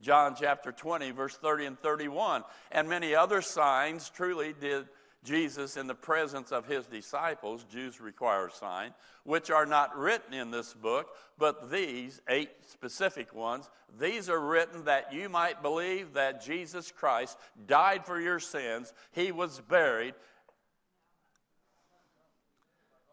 John 0.00 0.34
chapter 0.34 0.72
20, 0.72 1.10
verse 1.10 1.36
30 1.36 1.66
and 1.66 1.78
31. 1.78 2.42
And 2.70 2.88
many 2.88 3.14
other 3.14 3.42
signs 3.42 4.08
truly 4.08 4.54
did 4.58 4.86
Jesus 5.24 5.76
in 5.76 5.88
the 5.88 5.94
presence 5.94 6.52
of 6.52 6.64
his 6.64 6.86
disciples, 6.86 7.64
Jews 7.64 8.00
require 8.00 8.46
a 8.46 8.50
sign, 8.50 8.94
which 9.24 9.50
are 9.50 9.66
not 9.66 9.94
written 9.94 10.32
in 10.32 10.50
this 10.50 10.72
book, 10.72 11.14
but 11.36 11.70
these, 11.70 12.22
eight 12.28 12.50
specific 12.70 13.34
ones, 13.34 13.68
these 14.00 14.30
are 14.30 14.40
written 14.40 14.86
that 14.86 15.12
you 15.12 15.28
might 15.28 15.60
believe 15.60 16.14
that 16.14 16.42
Jesus 16.42 16.90
Christ 16.90 17.36
died 17.66 18.06
for 18.06 18.18
your 18.18 18.40
sins, 18.40 18.94
he 19.10 19.32
was 19.32 19.60
buried, 19.60 20.14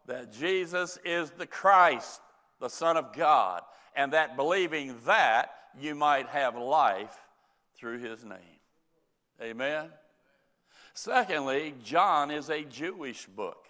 that 0.10 0.34
Jesus 0.34 0.98
is 1.06 1.30
the 1.32 1.46
Christ, 1.46 2.20
the 2.60 2.68
Son 2.68 2.98
of 2.98 3.14
God, 3.14 3.62
and 3.96 4.14
that 4.14 4.36
believing 4.36 4.96
that 5.06 5.52
you 5.80 5.94
might 5.94 6.28
have 6.28 6.58
life 6.58 7.16
through 7.78 8.00
his 8.00 8.26
name. 8.26 8.60
Amen. 9.42 9.90
Secondly, 10.96 11.76
John 11.84 12.32
is 12.32 12.50
a 12.50 12.64
Jewish 12.64 13.28
book. 13.28 13.68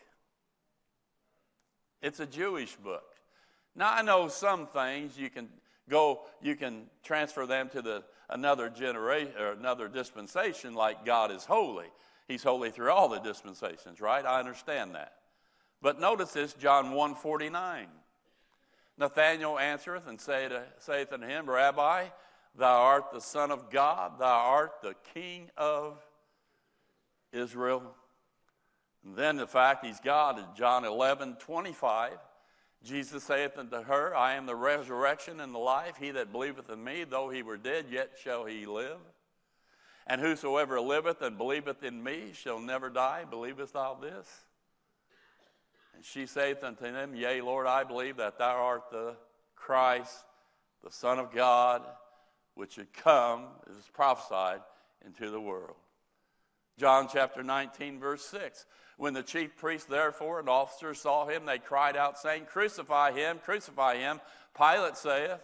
It's 2.01 2.21
a 2.21 2.25
Jewish 2.25 2.75
book. 2.77 3.15
Now 3.75 3.93
I 3.93 4.01
know 4.01 4.29
some 4.29 4.65
things 4.65 5.17
you 5.17 5.29
can 5.29 5.49
go, 5.89 6.21
you 6.41 6.55
can 6.55 6.83
transfer 7.03 7.45
them 7.45 7.67
to 7.69 7.81
the 7.81 8.03
another 8.29 8.69
generation 8.69 9.33
or 9.37 9.51
another 9.51 9.89
dispensation, 9.89 10.73
like 10.73 11.05
God 11.05 11.31
is 11.31 11.43
holy. 11.43 11.87
He's 12.27 12.43
holy 12.43 12.69
through 12.69 12.91
all 12.91 13.09
the 13.09 13.19
dispensations, 13.19 13.99
right? 13.99 14.25
I 14.25 14.39
understand 14.39 14.95
that. 14.95 15.18
But 15.81 15.99
notice 15.99 16.31
this, 16.33 16.53
John 16.53 16.91
149. 16.91 17.87
Nathanael 18.97 19.57
answereth 19.57 20.07
and 20.07 20.19
saith 20.19 21.13
unto 21.13 21.25
him, 21.25 21.49
Rabbi, 21.49 22.07
thou 22.55 22.81
art 22.81 23.11
the 23.13 23.21
Son 23.21 23.49
of 23.49 23.69
God, 23.69 24.19
thou 24.19 24.25
art 24.25 24.73
the 24.83 24.95
King 25.13 25.49
of 25.55 25.97
Israel. 27.31 27.95
And 29.05 29.15
then 29.15 29.37
the 29.37 29.47
fact 29.47 29.85
he's 29.85 30.01
God 30.01 30.37
in 30.37 30.45
John 30.57 30.83
11, 30.83 31.37
25. 31.39 32.17
Jesus 32.83 33.23
saith 33.23 33.57
unto 33.57 33.81
her, 33.83 34.15
I 34.15 34.35
am 34.35 34.45
the 34.45 34.55
resurrection 34.55 35.39
and 35.39 35.53
the 35.53 35.59
life. 35.59 35.95
He 35.97 36.11
that 36.11 36.33
believeth 36.33 36.69
in 36.69 36.83
me, 36.83 37.05
though 37.05 37.29
he 37.29 37.41
were 37.41 37.57
dead, 37.57 37.85
yet 37.89 38.11
shall 38.21 38.45
he 38.45 38.65
live. 38.65 38.99
And 40.07 40.19
whosoever 40.19 40.81
liveth 40.81 41.21
and 41.21 41.37
believeth 41.37 41.83
in 41.83 42.03
me 42.03 42.31
shall 42.33 42.59
never 42.59 42.89
die. 42.89 43.23
Believest 43.29 43.73
thou 43.73 43.97
this? 44.01 44.27
And 45.99 46.05
she 46.05 46.27
saith 46.27 46.63
unto 46.63 46.85
him, 46.85 47.13
Yea, 47.13 47.41
Lord, 47.41 47.67
I 47.67 47.83
believe 47.83 48.15
that 48.17 48.37
thou 48.37 48.55
art 48.55 48.83
the 48.89 49.17
Christ, 49.57 50.23
the 50.81 50.89
Son 50.89 51.19
of 51.19 51.33
God, 51.33 51.81
which 52.55 52.75
should 52.75 52.93
come, 52.93 53.47
as 53.69 53.75
is 53.75 53.89
prophesied, 53.91 54.61
into 55.05 55.29
the 55.29 55.41
world. 55.41 55.75
John 56.77 57.09
chapter 57.11 57.43
19, 57.43 57.99
verse 57.99 58.23
6. 58.27 58.65
When 58.95 59.13
the 59.13 59.23
chief 59.23 59.57
priests, 59.57 59.89
therefore, 59.89 60.39
and 60.39 60.47
officers 60.47 61.01
saw 61.01 61.27
him, 61.27 61.45
they 61.45 61.59
cried 61.59 61.97
out, 61.97 62.17
saying, 62.17 62.45
Crucify 62.45 63.11
him, 63.11 63.39
crucify 63.43 63.97
him. 63.97 64.21
Pilate 64.57 64.95
saith 64.95 65.41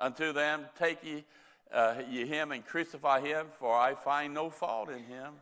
unto 0.00 0.32
them, 0.32 0.64
Take 0.76 1.04
ye, 1.04 1.24
uh, 1.72 2.02
ye 2.10 2.26
him 2.26 2.50
and 2.50 2.66
crucify 2.66 3.20
him, 3.20 3.46
for 3.60 3.72
I 3.72 3.94
find 3.94 4.34
no 4.34 4.50
fault 4.50 4.88
in 4.88 5.04
him. 5.04 5.34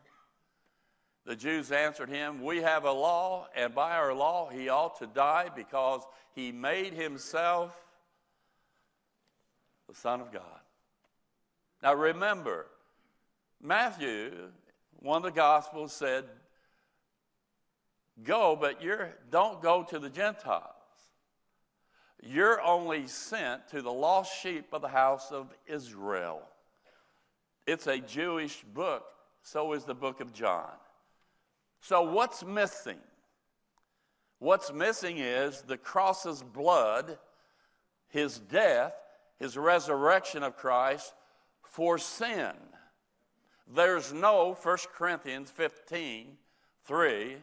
The 1.27 1.37
Jews 1.37 1.73
answered 1.73 2.11
him, 2.11 2.43
We 2.43 2.59
have 2.59 2.85
a 2.85 2.93
law, 2.93 3.49
and 3.57 3.75
by 3.75 3.93
our 3.93 4.13
law 4.13 4.51
he 4.51 4.69
ought 4.69 4.99
to 4.99 5.07
die 5.07 5.49
because 5.55 6.03
he 6.35 6.53
made 6.53 6.93
himself 6.93 7.75
the 9.89 9.95
Son 9.95 10.21
of 10.21 10.33
God. 10.33 10.43
Now 11.83 11.95
remember, 11.95 12.67
Matthew 13.63 14.33
one 15.05 15.19
of 15.19 15.23
the 15.23 15.31
Gospels 15.33 15.93
said, 15.93 16.25
Go, 18.23 18.57
but 18.59 18.83
you're, 18.83 19.11
don't 19.31 19.61
go 19.61 19.83
to 19.91 19.99
the 19.99 20.09
Gentiles. 20.09 20.63
You're 22.23 22.63
only 22.63 23.07
sent 23.07 23.69
to 23.69 23.83
the 23.83 23.93
lost 23.93 24.41
sheep 24.41 24.69
of 24.73 24.81
the 24.81 24.89
house 24.89 25.31
of 25.31 25.53
Israel. 25.67 26.41
It's 27.67 27.87
a 27.87 27.99
Jewish 27.99 28.63
book, 28.63 29.05
so 29.43 29.75
is 29.75 29.85
the 29.85 29.95
book 29.95 30.21
of 30.21 30.33
John. 30.33 30.71
So, 31.85 32.01
what's 32.01 32.43
missing? 32.43 32.97
What's 34.39 34.73
missing 34.73 35.19
is 35.19 35.61
the 35.61 35.77
cross's 35.77 36.43
blood, 36.43 37.19
his 38.09 38.39
death, 38.39 38.95
his 39.39 39.59
resurrection 39.59 40.43
of 40.43 40.57
Christ 40.57 41.13
for 41.63 41.99
sin. 41.99 42.53
There's 43.71 44.15
no 44.15 44.57
1 44.63 44.79
Corinthians 44.97 45.51
15, 45.51 46.39
3. 46.87 47.37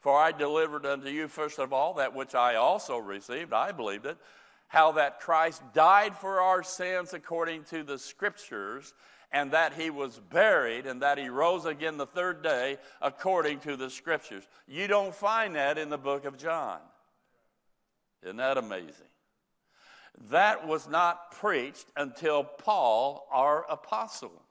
For 0.00 0.18
I 0.20 0.32
delivered 0.32 0.84
unto 0.84 1.08
you, 1.08 1.26
first 1.26 1.58
of 1.58 1.72
all, 1.72 1.94
that 1.94 2.14
which 2.14 2.34
I 2.34 2.56
also 2.56 2.98
received, 2.98 3.54
I 3.54 3.72
believed 3.72 4.04
it, 4.04 4.18
how 4.66 4.92
that 4.92 5.18
Christ 5.18 5.62
died 5.72 6.14
for 6.14 6.42
our 6.42 6.62
sins 6.62 7.14
according 7.14 7.64
to 7.64 7.82
the 7.84 7.98
Scriptures, 7.98 8.92
and 9.30 9.52
that 9.52 9.74
he 9.74 9.90
was 9.90 10.18
buried, 10.30 10.86
and 10.86 11.02
that 11.02 11.18
he 11.18 11.28
rose 11.28 11.66
again 11.66 11.96
the 11.98 12.06
third 12.06 12.42
day 12.42 12.78
according 13.02 13.60
to 13.60 13.76
the 13.76 13.90
Scriptures. 13.90 14.46
You 14.66 14.86
don't 14.86 15.14
find 15.14 15.54
that 15.54 15.76
in 15.78 15.90
the 15.90 15.98
book 15.98 16.24
of 16.24 16.38
John. 16.38 16.78
Isn't 18.22 18.36
that 18.36 18.58
amazing? 18.58 19.06
That 20.30 20.66
was 20.66 20.88
not 20.88 21.30
preached 21.32 21.86
until 21.96 22.42
Paul, 22.42 23.28
our 23.30 23.64
apostle. 23.70 24.42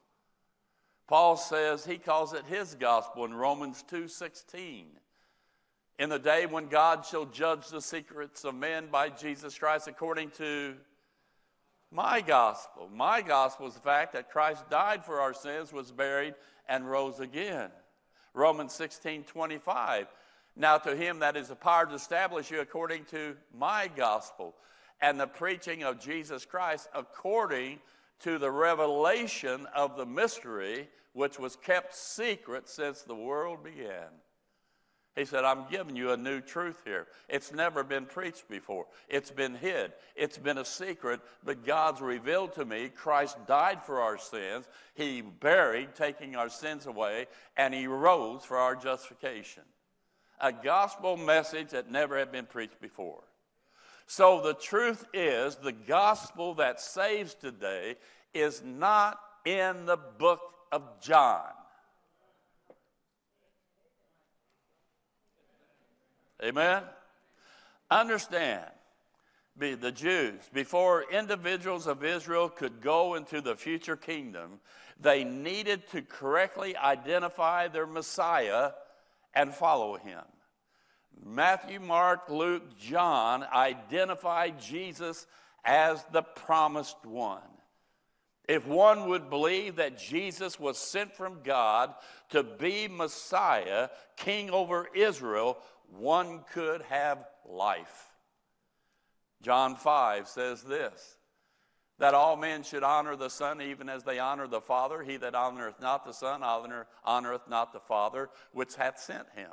Paul 1.08 1.38
says 1.38 1.86
he 1.86 1.98
calls 1.98 2.34
it 2.34 2.46
his 2.46 2.76
gospel 2.76 3.26
in 3.26 3.34
Romans 3.34 3.84
2:16. 3.84 5.00
In 6.00 6.10
the 6.10 6.20
day 6.20 6.46
when 6.46 6.68
God 6.68 7.06
shall 7.06 7.26
judge 7.26 7.70
the 7.70 7.82
secrets 7.82 8.44
of 8.44 8.54
men 8.54 8.88
by 8.88 9.10
Jesus 9.10 9.58
Christ 9.58 9.88
according 9.88 10.32
to 10.32 10.78
My 11.92 12.22
gospel. 12.22 12.90
My 12.94 13.22
gospel 13.22 13.68
is 13.68 13.74
the 13.74 13.80
fact 13.80 14.14
that 14.14 14.30
Christ 14.30 14.70
died 14.70 15.06
for 15.06 15.22
our 15.22 15.34
sins, 15.34 15.72
was 15.72 15.92
buried, 15.92 16.36
and 16.68 16.90
rose 16.90 17.20
again. 17.20 17.70
Romans 18.34 18.74
16 18.74 19.24
25. 19.24 20.08
Now, 20.56 20.78
to 20.80 20.96
him 20.96 21.20
that 21.20 21.38
is 21.38 21.50
the 21.50 21.56
power 21.56 21.86
to 21.86 21.94
establish 21.94 22.52
you 22.52 22.62
according 22.62 23.06
to 23.06 23.38
my 23.56 23.90
gospel 23.96 24.56
and 25.02 25.20
the 25.20 25.28
preaching 25.28 25.84
of 25.84 26.00
Jesus 26.00 26.46
Christ 26.46 26.90
according 26.94 27.80
to 28.22 28.40
the 28.40 28.52
revelation 28.52 29.68
of 29.76 29.96
the 29.96 30.06
mystery 30.06 30.90
which 31.14 31.40
was 31.40 31.56
kept 31.56 31.96
secret 31.96 32.68
since 32.68 33.02
the 33.02 33.16
world 33.16 33.64
began. 33.64 34.10
He 35.18 35.26
said, 35.26 35.44
I'm 35.44 35.66
giving 35.72 35.96
you 35.96 36.12
a 36.12 36.18
new 36.18 36.42
truth 36.42 36.80
here. 36.86 37.08
It's 37.28 37.52
never 37.52 37.84
been 37.84 38.06
preached 38.06 38.48
before. 38.48 38.86
It's 39.10 39.32
been 39.32 39.56
hid. 39.56 39.94
It's 40.16 40.38
been 40.38 40.60
a 40.60 40.66
secret, 40.66 41.22
but 41.44 41.66
God's 41.66 42.02
revealed 42.02 42.54
to 42.54 42.66
me 42.66 42.90
Christ 42.90 43.36
died 43.48 43.82
for 43.82 44.00
our 44.00 44.20
sins. 44.20 44.68
He 44.94 45.22
buried, 45.22 45.96
taking 45.96 46.36
our 46.36 46.50
sins 46.50 46.86
away, 46.86 47.26
and 47.58 47.74
He 47.74 47.88
rose 47.88 48.44
for 48.44 48.58
our 48.58 48.76
justification. 48.76 49.64
A 50.40 50.54
gospel 50.54 51.18
message 51.18 51.72
that 51.72 51.90
never 51.90 52.20
had 52.20 52.32
been 52.32 52.46
preached 52.46 52.80
before. 52.80 53.24
So 54.06 54.40
the 54.42 54.54
truth 54.54 55.04
is, 55.16 55.56
the 55.56 55.72
gospel 55.72 56.54
that 56.56 56.80
saves 56.80 57.34
today 57.34 57.96
is 58.36 58.62
not 58.64 59.20
in 59.46 59.88
the 59.88 59.98
book 59.98 60.42
of 60.72 60.84
John. 61.02 61.50
Amen? 66.44 66.84
Understand, 67.90 68.66
be 69.58 69.76
the 69.76 69.92
Jews, 69.92 70.42
before 70.54 71.06
individuals 71.12 71.88
of 71.88 72.04
Israel 72.04 72.50
could 72.50 72.82
go 72.82 73.16
into 73.16 73.42
the 73.42 73.56
future 73.56 73.96
kingdom, 73.96 74.60
they 75.00 75.24
needed 75.24 75.88
to 75.92 76.02
correctly 76.02 76.76
identify 76.76 77.68
their 77.68 77.88
Messiah 77.88 78.72
and 79.34 79.54
follow 79.54 79.96
him. 79.96 80.24
Matthew, 81.26 81.80
Mark, 81.80 82.30
Luke, 82.30 82.78
John 82.78 83.44
identified 83.44 84.60
Jesus 84.60 85.26
as 85.66 86.04
the 86.12 86.22
promised 86.22 87.04
one. 87.04 87.42
If 88.48 88.66
one 88.66 89.10
would 89.10 89.30
believe 89.30 89.76
that 89.76 89.98
Jesus 89.98 90.60
was 90.60 90.78
sent 90.78 91.14
from 91.14 91.42
God 91.44 91.94
to 92.30 92.44
be 92.44 92.88
Messiah, 92.88 93.90
king 94.16 94.50
over 94.50 94.88
Israel, 94.96 95.58
one 95.90 96.44
could 96.54 96.82
have 96.84 97.26
life. 97.46 98.12
John 99.42 99.76
5 99.76 100.28
says 100.28 100.64
this 100.64 101.18
that 102.00 102.14
all 102.14 102.36
men 102.36 102.62
should 102.64 102.84
honor 102.84 103.16
the 103.16 103.30
Son 103.30 103.62
even 103.62 103.90
as 103.90 104.04
they 104.04 104.20
honor 104.20 104.48
the 104.48 104.62
Father. 104.62 105.02
He 105.02 105.18
that 105.18 105.34
honoreth 105.34 105.82
not 105.82 106.06
the 106.06 106.14
Son 106.14 106.44
honor, 106.44 106.88
honoreth 107.06 107.50
not 107.50 107.74
the 107.74 107.80
Father 107.80 108.30
which 108.52 108.76
hath 108.76 109.00
sent 109.00 109.28
him. 109.36 109.52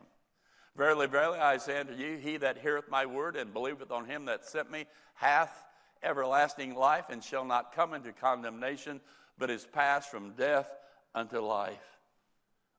Verily, 0.77 1.07
verily, 1.07 1.39
I 1.39 1.57
say 1.59 1.81
unto 1.81 1.95
you, 1.95 2.17
he 2.17 2.37
that 2.39 2.59
heareth 2.59 2.91
my 2.91 3.07
word 3.07 3.37
and 3.37 3.53
believeth 3.53 3.91
on 3.91 4.07
him 4.07 4.25
that 4.27 4.45
sent 4.45 4.71
me 4.71 4.87
hath 5.15 5.65
everlasting 6.03 6.75
life 6.75 7.07
and 7.09 7.23
shall 7.23 7.45
not 7.45 7.75
come 7.75 7.95
into 7.95 8.13
condemnation, 8.13 9.01
but 9.39 9.51
is 9.51 9.67
passed 9.67 10.11
from 10.11 10.33
death 10.33 10.71
unto 11.15 11.39
life. 11.39 11.94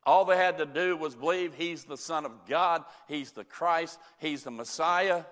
All 0.05 0.23
they 0.25 0.37
had 0.37 0.59
to 0.59 0.65
do 0.65 0.95
was 0.95 1.15
believe 1.15 1.55
he's 1.55 1.83
the 1.83 1.97
Son 1.97 2.25
of 2.25 2.31
God, 2.47 2.83
he's 3.07 3.31
the 3.31 3.43
Christ, 3.43 3.99
he's 4.19 4.43
the 4.43 4.51
Messiah. 4.51 5.23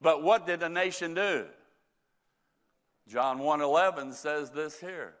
But 0.00 0.22
what 0.22 0.46
did 0.46 0.60
the 0.60 0.68
nation 0.68 1.14
do? 1.14 1.46
John 3.08 3.38
1:11 3.38 4.14
says 4.14 4.50
this 4.50 4.80
here. 4.80 5.14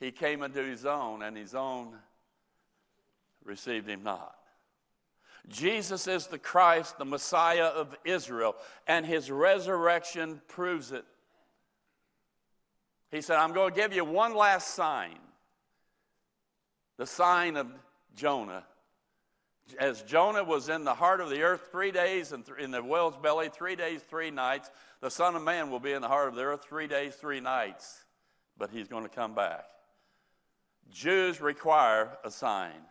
He 0.00 0.10
came 0.10 0.42
into 0.42 0.62
his 0.62 0.84
own 0.84 1.22
and 1.22 1.36
his 1.36 1.54
own 1.54 1.98
received 3.44 3.88
him 3.88 4.02
not. 4.02 4.36
Jesus 5.48 6.06
is 6.06 6.26
the 6.26 6.38
Christ, 6.38 6.98
the 6.98 7.04
Messiah 7.04 7.66
of 7.66 7.96
Israel, 8.04 8.56
and 8.86 9.04
his 9.04 9.30
resurrection 9.30 10.40
proves 10.48 10.92
it. 10.92 11.04
He 13.10 13.20
said, 13.20 13.36
I'm 13.36 13.52
going 13.52 13.72
to 13.72 13.76
give 13.76 13.92
you 13.92 14.04
one 14.04 14.34
last 14.34 14.74
sign 14.74 15.18
the 17.00 17.06
sign 17.06 17.56
of 17.56 17.66
Jonah. 18.14 18.62
As 19.78 20.02
Jonah 20.02 20.44
was 20.44 20.68
in 20.68 20.84
the 20.84 20.92
heart 20.92 21.22
of 21.22 21.30
the 21.30 21.40
earth 21.40 21.68
three 21.72 21.92
days 21.92 22.32
and 22.32 22.44
th- 22.44 22.58
in 22.58 22.72
the 22.72 22.82
whale's 22.82 23.16
belly, 23.16 23.48
three 23.48 23.74
days, 23.74 24.02
three 24.02 24.30
nights, 24.30 24.70
the 25.00 25.10
Son 25.10 25.34
of 25.34 25.42
Man 25.42 25.70
will 25.70 25.80
be 25.80 25.92
in 25.92 26.02
the 26.02 26.08
heart 26.08 26.28
of 26.28 26.34
the 26.34 26.42
earth 26.42 26.62
three 26.62 26.86
days, 26.86 27.14
three 27.14 27.40
nights, 27.40 28.04
but 28.58 28.68
he's 28.68 28.86
going 28.86 29.04
to 29.04 29.08
come 29.08 29.34
back. 29.34 29.64
Jews 30.90 31.40
require 31.40 32.18
a 32.22 32.30
sign. 32.30 32.82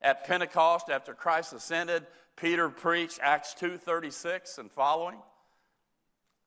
At 0.00 0.24
Pentecost, 0.24 0.88
after 0.88 1.12
Christ 1.12 1.52
ascended, 1.52 2.06
Peter 2.36 2.68
preached 2.68 3.18
Acts 3.20 3.52
2:36 3.54 4.58
and 4.58 4.70
following. 4.70 5.18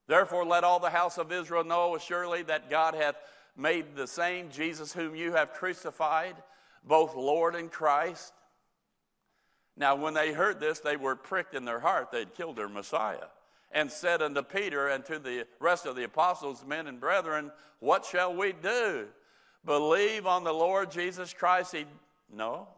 Therefore, 0.06 0.46
let 0.46 0.64
all 0.64 0.80
the 0.80 0.88
house 0.88 1.18
of 1.18 1.32
Israel 1.32 1.64
know 1.64 1.96
assuredly 1.96 2.44
that 2.44 2.70
God 2.70 2.94
hath 2.94 3.16
made 3.58 3.94
the 3.94 4.06
same 4.06 4.48
Jesus 4.48 4.94
whom 4.94 5.14
you 5.14 5.32
have 5.32 5.52
crucified 5.52 6.36
both 6.84 7.14
Lord 7.14 7.54
and 7.54 7.70
Christ. 7.70 8.32
Now, 9.76 9.94
when 9.94 10.14
they 10.14 10.32
heard 10.32 10.60
this, 10.60 10.80
they 10.80 10.96
were 10.96 11.16
pricked 11.16 11.54
in 11.54 11.64
their 11.64 11.80
heart. 11.80 12.10
They'd 12.10 12.34
killed 12.34 12.56
their 12.56 12.68
Messiah. 12.68 13.28
And 13.70 13.90
said 13.90 14.20
unto 14.20 14.42
Peter 14.42 14.88
and 14.88 15.04
to 15.06 15.18
the 15.18 15.46
rest 15.58 15.86
of 15.86 15.96
the 15.96 16.04
apostles, 16.04 16.64
men 16.66 16.86
and 16.86 17.00
brethren, 17.00 17.50
What 17.80 18.04
shall 18.04 18.34
we 18.34 18.52
do? 18.52 19.06
Believe 19.64 20.26
on 20.26 20.44
the 20.44 20.52
Lord 20.52 20.90
Jesus 20.90 21.32
Christ? 21.32 21.72
He, 21.72 21.86
no. 22.34 22.68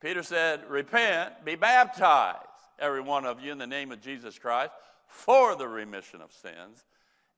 Peter 0.00 0.22
said, 0.22 0.68
Repent, 0.68 1.44
be 1.44 1.56
baptized, 1.56 2.38
every 2.78 3.00
one 3.00 3.24
of 3.24 3.40
you, 3.40 3.50
in 3.50 3.58
the 3.58 3.66
name 3.66 3.90
of 3.90 4.00
Jesus 4.00 4.38
Christ, 4.38 4.72
for 5.06 5.56
the 5.56 5.66
remission 5.66 6.20
of 6.20 6.32
sins, 6.32 6.84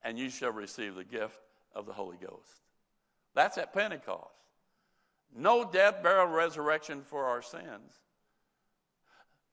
and 0.03 0.19
you 0.19 0.29
shall 0.29 0.51
receive 0.51 0.93
the 0.93 1.03
gift 1.03 1.39
of 1.73 1.87
the 1.87 1.93
Holy 1.93 2.17
Ghost. 2.17 2.61
That's 3.33 3.57
at 3.57 3.73
Pentecost. 3.73 4.29
No 5.35 5.69
death, 5.69 6.03
burial, 6.03 6.27
resurrection 6.27 7.01
for 7.03 7.25
our 7.25 7.41
sins. 7.41 7.93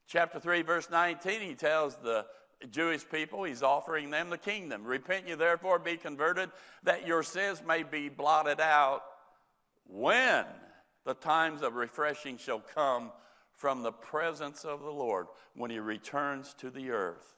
Chapter 0.07 0.40
3, 0.40 0.62
verse 0.62 0.90
19, 0.90 1.40
he 1.40 1.55
tells 1.55 1.97
the 1.97 2.27
Jewish 2.71 3.09
people, 3.09 3.45
he's 3.45 3.62
offering 3.62 4.11
them 4.11 4.29
the 4.29 4.37
kingdom. 4.37 4.85
Repent 4.85 5.27
you 5.27 5.37
therefore, 5.37 5.79
be 5.79 5.97
converted, 5.97 6.51
that 6.83 7.07
your 7.07 7.23
sins 7.23 7.62
may 7.66 7.83
be 7.83 8.09
blotted 8.09 8.61
out 8.61 9.03
when 9.87 10.45
the 11.05 11.14
times 11.14 11.62
of 11.62 11.75
refreshing 11.75 12.37
shall 12.37 12.61
come 12.61 13.12
from 13.53 13.83
the 13.83 13.93
presence 13.93 14.64
of 14.64 14.81
the 14.81 14.90
Lord 14.90 15.27
when 15.55 15.71
he 15.71 15.79
returns 15.79 16.55
to 16.59 16.71
the 16.71 16.90
earth. 16.90 17.37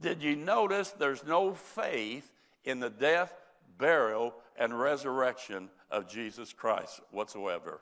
Did 0.00 0.22
you 0.22 0.36
notice 0.36 0.90
there's 0.90 1.24
no 1.24 1.54
faith 1.54 2.32
in 2.64 2.80
the 2.80 2.90
death, 2.90 3.34
burial, 3.78 4.34
and 4.56 4.78
resurrection 4.78 5.70
of 5.94 6.08
Jesus 6.08 6.52
Christ 6.52 7.00
whatsoever. 7.10 7.80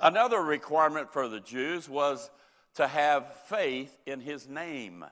Another 0.00 0.42
requirement 0.42 1.10
for 1.10 1.28
the 1.28 1.40
Jews 1.40 1.88
was 1.88 2.28
to 2.74 2.88
have 2.88 3.36
faith 3.46 3.96
in 4.04 4.20
his 4.20 4.48
name. 4.48 5.04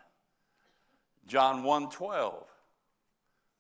John 1.27 1.63
1:12. 1.63 2.47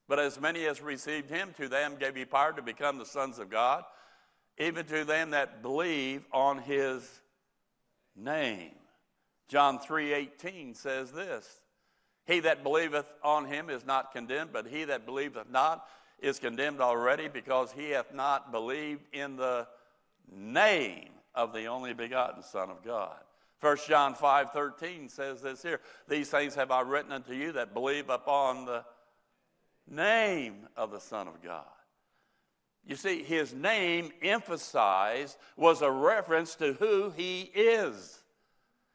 But 0.09 0.19
as 0.19 0.41
many 0.41 0.67
as 0.67 0.81
received 0.83 1.31
him, 1.31 1.55
to 1.55 1.69
them 1.69 1.97
gave 1.97 2.17
he 2.17 2.25
power 2.25 2.53
to 2.53 2.63
become 2.63 2.99
the 2.99 3.07
sons 3.07 3.39
of 3.39 3.49
God, 3.49 3.85
even 4.59 4.85
to 4.87 5.05
them 5.05 5.31
that 5.31 5.63
believe 5.63 6.27
on 6.33 6.59
his 6.59 7.23
name. 8.17 8.75
John 9.47 9.79
3:18 9.79 10.75
says 10.75 11.13
this: 11.13 11.61
He 12.27 12.41
that 12.41 12.65
believeth 12.65 13.07
on 13.23 13.45
him 13.45 13.71
is 13.71 13.85
not 13.85 14.11
condemned, 14.11 14.53
but 14.53 14.67
he 14.67 14.85
that 14.85 15.07
believeth 15.07 15.49
not 15.49 15.89
is 16.23 16.39
condemned 16.39 16.81
already 16.81 17.29
because 17.29 17.73
he 17.73 17.91
hath 17.91 18.15
not 18.15 18.53
believed 18.53 19.03
in 19.13 19.37
the 19.37 19.67
name 20.31 21.11
of 21.35 21.53
the 21.53 21.67
only 21.67 21.93
begotten 21.93 22.43
Son 22.43 22.71
of 22.71 22.85
God. 22.85 23.17
1 23.61 23.77
John 23.87 24.15
5 24.15 24.53
13 24.53 25.09
says 25.09 25.43
this 25.43 25.63
here 25.63 25.81
These 26.09 26.31
things 26.31 26.55
have 26.55 26.71
I 26.71 26.81
written 26.81 27.13
unto 27.13 27.33
you 27.35 27.53
that 27.53 27.75
believe 27.75 28.09
upon 28.09 28.65
the 28.65 28.85
name 29.89 30.69
of 30.77 30.91
the 30.91 31.01
Son 31.01 31.29
of 31.29 31.43
God. 31.43 31.65
You 32.87 32.97
see, 32.97 33.23
his 33.23 33.53
name 33.53 34.11
emphasized 34.23 35.37
was 35.57 35.83
a 35.83 35.91
reference 35.91 36.55
to 36.57 36.73
who 36.75 37.11
he 37.11 37.43
is. 37.55 38.23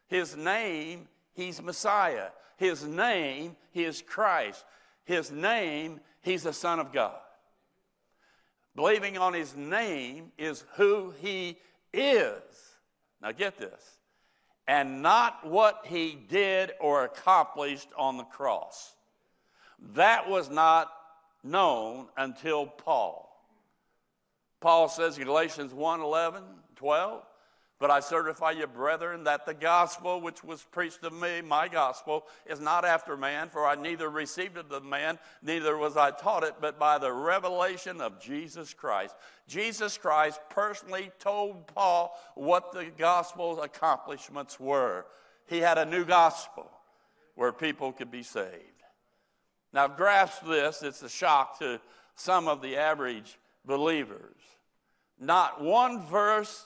His 0.08 0.36
name, 0.36 1.08
he's 1.34 1.62
Messiah. 1.62 2.30
His 2.58 2.84
name, 2.84 3.56
he 3.72 3.84
is 3.84 4.02
Christ. 4.02 4.66
His 5.04 5.32
name, 5.32 6.00
he's 6.26 6.44
the 6.44 6.52
Son 6.52 6.80
of 6.80 6.92
God. 6.92 7.16
Believing 8.76 9.18
on 9.18 9.34
his 9.34 9.56
name 9.56 10.32
is 10.38 10.66
who 10.76 11.14
he 11.22 11.58
is. 11.94 12.42
Now 13.22 13.32
get 13.32 13.58
this. 13.58 14.00
And 14.68 15.02
not 15.02 15.48
what 15.48 15.86
he 15.86 16.18
did 16.28 16.74
or 16.82 17.06
accomplished 17.06 17.88
on 17.98 18.18
the 18.18 18.24
cross. 18.24 18.96
That 19.94 20.28
was 20.28 20.50
not 20.50 20.92
known 21.44 22.08
until 22.18 22.66
Paul. 22.66 23.32
Paul 24.60 24.90
says 24.90 25.18
in 25.18 25.26
Galatians 25.26 25.74
1 25.74 26.02
11, 26.02 26.44
12, 26.76 27.24
but 27.86 27.92
I 27.92 28.00
certify 28.00 28.50
you, 28.50 28.66
brethren, 28.66 29.26
that 29.26 29.46
the 29.46 29.54
gospel 29.54 30.20
which 30.20 30.44
was 30.44 30.64
preached 30.64 31.04
of 31.04 31.14
me, 31.14 31.42
my 31.42 31.68
gospel, 31.68 32.26
is 32.48 32.60
not 32.60 32.84
after 32.84 33.16
man, 33.16 33.48
for 33.48 33.68
I 33.68 33.76
neither 33.76 34.10
received 34.10 34.58
it 34.58 34.72
of 34.72 34.84
man, 34.84 35.20
neither 35.44 35.78
was 35.78 35.96
I 35.96 36.10
taught 36.10 36.44
it, 36.44 36.56
but 36.60 36.80
by 36.80 36.98
the 36.98 37.14
revelation 37.14 38.02
of 38.02 38.20
Jesus 38.20 38.74
Christ. 38.74 39.14
Jesus 39.48 40.00
Christ 40.00 40.40
personally 40.50 41.12
told 41.20 41.68
Paul 41.68 42.20
what 42.34 42.72
the 42.72 42.86
gospel's 42.86 43.64
accomplishments 43.64 44.60
were. 44.60 45.06
He 45.46 45.60
had 45.60 45.78
a 45.78 45.86
new 45.86 46.06
gospel 46.06 46.68
where 47.36 47.54
people 47.54 47.92
could 47.92 48.10
be 48.10 48.24
saved. 48.24 48.82
Now, 49.74 49.88
grasp 49.88 50.44
this, 50.48 50.82
it's 50.82 51.04
a 51.04 51.10
shock 51.10 51.60
to 51.60 51.80
some 52.16 52.48
of 52.48 52.64
the 52.64 52.78
average 52.78 53.38
believers. 53.64 54.42
Not 55.20 55.62
one 55.62 56.02
verse 56.02 56.66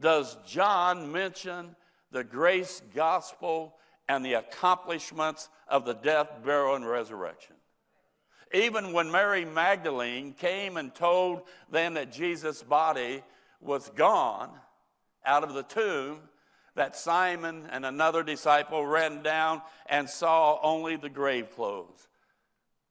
does 0.00 0.36
John 0.46 1.12
mention 1.12 1.76
the 2.10 2.24
grace 2.24 2.82
gospel 2.94 3.76
and 4.08 4.24
the 4.24 4.34
accomplishments 4.34 5.48
of 5.68 5.84
the 5.84 5.94
death, 5.94 6.28
burial, 6.44 6.74
and 6.74 6.88
resurrection. 6.88 7.54
Even 8.52 8.92
when 8.92 9.10
Mary 9.10 9.44
Magdalene 9.44 10.32
came 10.32 10.76
and 10.76 10.92
told 10.92 11.42
them 11.70 11.94
that 11.94 12.10
Jesus' 12.10 12.62
body 12.62 13.22
was 13.60 13.88
gone 13.90 14.50
out 15.24 15.44
of 15.44 15.54
the 15.54 15.62
tomb, 15.62 16.18
that 16.74 16.96
Simon 16.96 17.68
and 17.70 17.84
another 17.84 18.22
disciple 18.22 18.84
ran 18.84 19.22
down 19.22 19.62
and 19.86 20.08
saw 20.08 20.58
only 20.62 20.96
the 20.96 21.08
grave 21.08 21.54
clothes. 21.54 22.08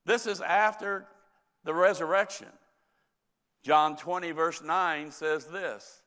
This 0.06 0.26
is 0.26 0.41
after 0.41 1.06
the 1.65 1.74
resurrection. 1.74 2.48
John 3.63 3.98
20, 3.98 4.32
verse 4.32 4.62
9 4.62 5.12
says 5.12 5.45
this 5.45 6.02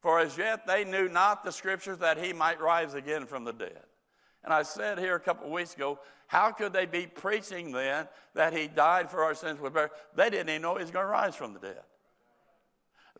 For 0.00 0.18
as 0.18 0.36
yet 0.38 0.66
they 0.66 0.84
knew 0.84 1.08
not 1.08 1.44
the 1.44 1.52
scriptures 1.52 1.98
that 1.98 2.18
he 2.18 2.32
might 2.32 2.60
rise 2.60 2.94
again 2.94 3.26
from 3.26 3.44
the 3.44 3.52
dead. 3.52 3.82
And 4.42 4.52
I 4.52 4.62
said 4.62 4.98
here 4.98 5.14
a 5.14 5.20
couple 5.20 5.46
of 5.46 5.52
weeks 5.52 5.74
ago, 5.74 5.98
how 6.26 6.50
could 6.52 6.72
they 6.72 6.86
be 6.86 7.06
preaching 7.06 7.72
then 7.72 8.08
that 8.34 8.52
he 8.54 8.68
died 8.68 9.10
for 9.10 9.22
our 9.22 9.34
sins? 9.34 9.58
They 10.14 10.30
didn't 10.30 10.48
even 10.48 10.62
know 10.62 10.76
he 10.76 10.82
was 10.82 10.90
going 10.90 11.04
to 11.04 11.10
rise 11.10 11.36
from 11.36 11.52
the 11.52 11.60
dead. 11.60 11.82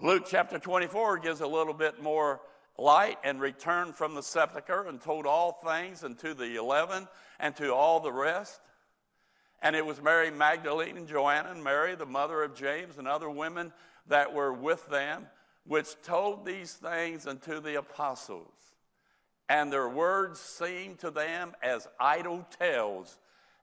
Luke 0.01 0.25
chapter 0.27 0.59
24 0.59 1.19
gives 1.19 1.43
a 1.43 1.47
little 1.47 1.75
bit 1.75 2.03
more 2.03 2.41
light 2.79 3.19
and 3.23 3.39
returned 3.39 3.95
from 3.95 4.15
the 4.15 4.23
sepulchre 4.23 4.89
and 4.89 4.99
told 4.99 5.27
all 5.27 5.61
things 5.63 6.03
unto 6.03 6.33
the 6.33 6.57
eleven 6.57 7.07
and 7.39 7.55
to 7.57 7.75
all 7.75 8.01
the 8.01 8.13
rest. 8.13 8.61
And 9.61 9.77
it 9.77 9.85
was 9.85 10.01
Mary 10.01 10.31
Magdalene 10.31 10.97
and 10.97 11.07
Joanna 11.07 11.51
and 11.51 11.63
Mary, 11.63 11.95
the 11.95 12.07
mother 12.07 12.43
of 12.43 12.55
James, 12.55 12.97
and 12.97 13.07
other 13.07 13.29
women 13.29 13.75
that 14.07 14.33
were 14.33 14.55
with 14.55 14.89
them, 14.89 15.27
which 15.65 16.01
told 16.03 16.45
these 16.45 16.73
things 16.75 17.27
unto 17.27 17.61
the 17.61 17.79
apostles. 17.79 18.53
And 19.49 19.73
their 19.73 19.89
words 19.89 20.39
seemed 20.41 21.01
to 21.01 21.11
them 21.11 21.55
as 21.63 21.89
idle 21.99 22.47
tales, 22.59 23.19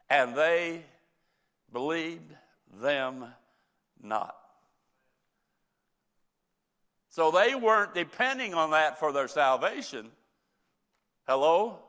and 0.09 0.35
they 0.35 0.83
believed 1.71 2.33
them 2.81 3.25
not. 4.01 4.35
So 7.09 7.31
they 7.31 7.55
weren't 7.55 7.95
depending 7.95 8.53
on 8.53 8.71
that 8.71 8.99
for 8.99 9.11
their 9.11 9.27
salvation. 9.27 10.11
Hello? 11.25 11.79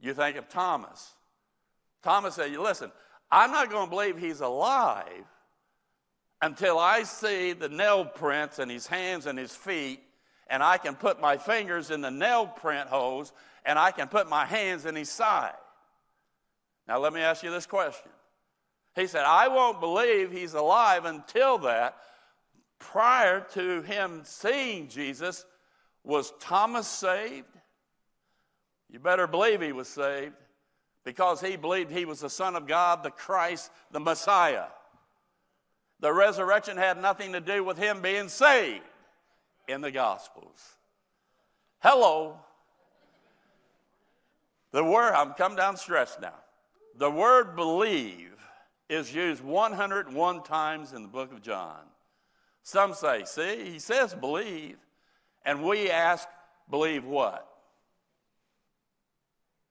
You 0.00 0.14
think 0.14 0.36
of 0.36 0.48
Thomas. 0.48 1.14
Thomas 2.02 2.34
said, 2.34 2.52
You 2.52 2.62
Listen, 2.62 2.90
I'm 3.30 3.50
not 3.50 3.70
going 3.70 3.86
to 3.86 3.90
believe 3.90 4.16
he's 4.16 4.40
alive 4.40 5.24
until 6.40 6.78
I 6.78 7.02
see 7.02 7.52
the 7.52 7.68
nail 7.68 8.04
prints 8.04 8.58
in 8.58 8.68
his 8.68 8.86
hands 8.86 9.26
and 9.26 9.38
his 9.38 9.54
feet, 9.54 10.00
and 10.48 10.62
I 10.62 10.78
can 10.78 10.94
put 10.94 11.20
my 11.20 11.36
fingers 11.36 11.90
in 11.90 12.00
the 12.00 12.10
nail 12.10 12.46
print 12.46 12.88
holes, 12.88 13.32
and 13.64 13.78
I 13.78 13.90
can 13.90 14.08
put 14.08 14.28
my 14.28 14.46
hands 14.46 14.86
in 14.86 14.94
his 14.94 15.10
side. 15.10 15.56
Now, 16.86 16.98
let 16.98 17.12
me 17.12 17.20
ask 17.20 17.42
you 17.42 17.50
this 17.50 17.66
question. 17.66 18.10
He 18.94 19.06
said, 19.06 19.24
I 19.24 19.48
won't 19.48 19.80
believe 19.80 20.32
he's 20.32 20.54
alive 20.54 21.04
until 21.04 21.58
that. 21.58 21.96
Prior 22.78 23.40
to 23.54 23.82
him 23.82 24.22
seeing 24.24 24.88
Jesus, 24.88 25.44
was 26.04 26.32
Thomas 26.40 26.86
saved? 26.86 27.46
You 28.90 28.98
better 28.98 29.26
believe 29.26 29.60
he 29.60 29.72
was 29.72 29.88
saved 29.88 30.34
because 31.04 31.40
he 31.40 31.56
believed 31.56 31.90
he 31.90 32.06
was 32.06 32.20
the 32.20 32.30
Son 32.30 32.56
of 32.56 32.66
God, 32.66 33.02
the 33.02 33.10
Christ, 33.10 33.70
the 33.90 34.00
Messiah. 34.00 34.66
The 36.00 36.12
resurrection 36.12 36.76
had 36.76 37.00
nothing 37.00 37.32
to 37.32 37.40
do 37.40 37.64
with 37.64 37.76
him 37.76 38.00
being 38.00 38.28
saved 38.28 38.84
in 39.66 39.80
the 39.80 39.90
Gospels. 39.90 40.76
Hello. 41.80 42.38
The 44.72 44.84
word, 44.84 45.12
I'm 45.12 45.32
come 45.32 45.56
down 45.56 45.76
stressed 45.76 46.20
now. 46.20 46.34
The 46.96 47.10
word 47.10 47.56
believe 47.56 48.34
is 48.88 49.14
used 49.14 49.42
101 49.42 50.42
times 50.42 50.92
in 50.92 51.02
the 51.02 51.08
book 51.08 51.32
of 51.32 51.42
John. 51.42 51.80
Some 52.62 52.94
say, 52.94 53.24
see, 53.24 53.70
he 53.70 53.78
says 53.78 54.14
believe, 54.14 54.76
and 55.44 55.62
we 55.62 55.90
ask, 55.90 56.28
believe 56.70 57.04
what? 57.04 57.47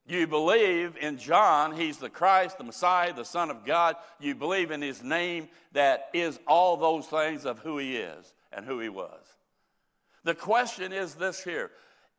You 0.08 0.26
believe 0.26 0.96
in 1.02 1.17
John, 1.17 1.76
he's 1.76 1.98
the 1.98 2.10
Christ, 2.10 2.58
the 2.58 2.63
Messiah, 2.63 3.13
the 3.13 3.26
Son 3.26 3.52
of 3.52 3.65
God. 3.65 3.98
You 4.22 4.36
believe 4.36 4.72
in 4.72 4.82
his 4.82 5.04
name 5.04 5.50
that 5.74 6.10
is 6.13 6.39
all 6.48 6.78
those 6.78 7.06
things 7.08 7.46
of 7.46 7.60
who 7.60 7.78
he 7.78 7.98
is 7.98 8.34
and 8.54 8.65
who 8.65 8.80
he 8.80 8.88
was. 8.88 9.20
The 10.24 10.34
question 10.34 10.93
is 10.93 11.15
this 11.15 11.43
here 11.43 11.72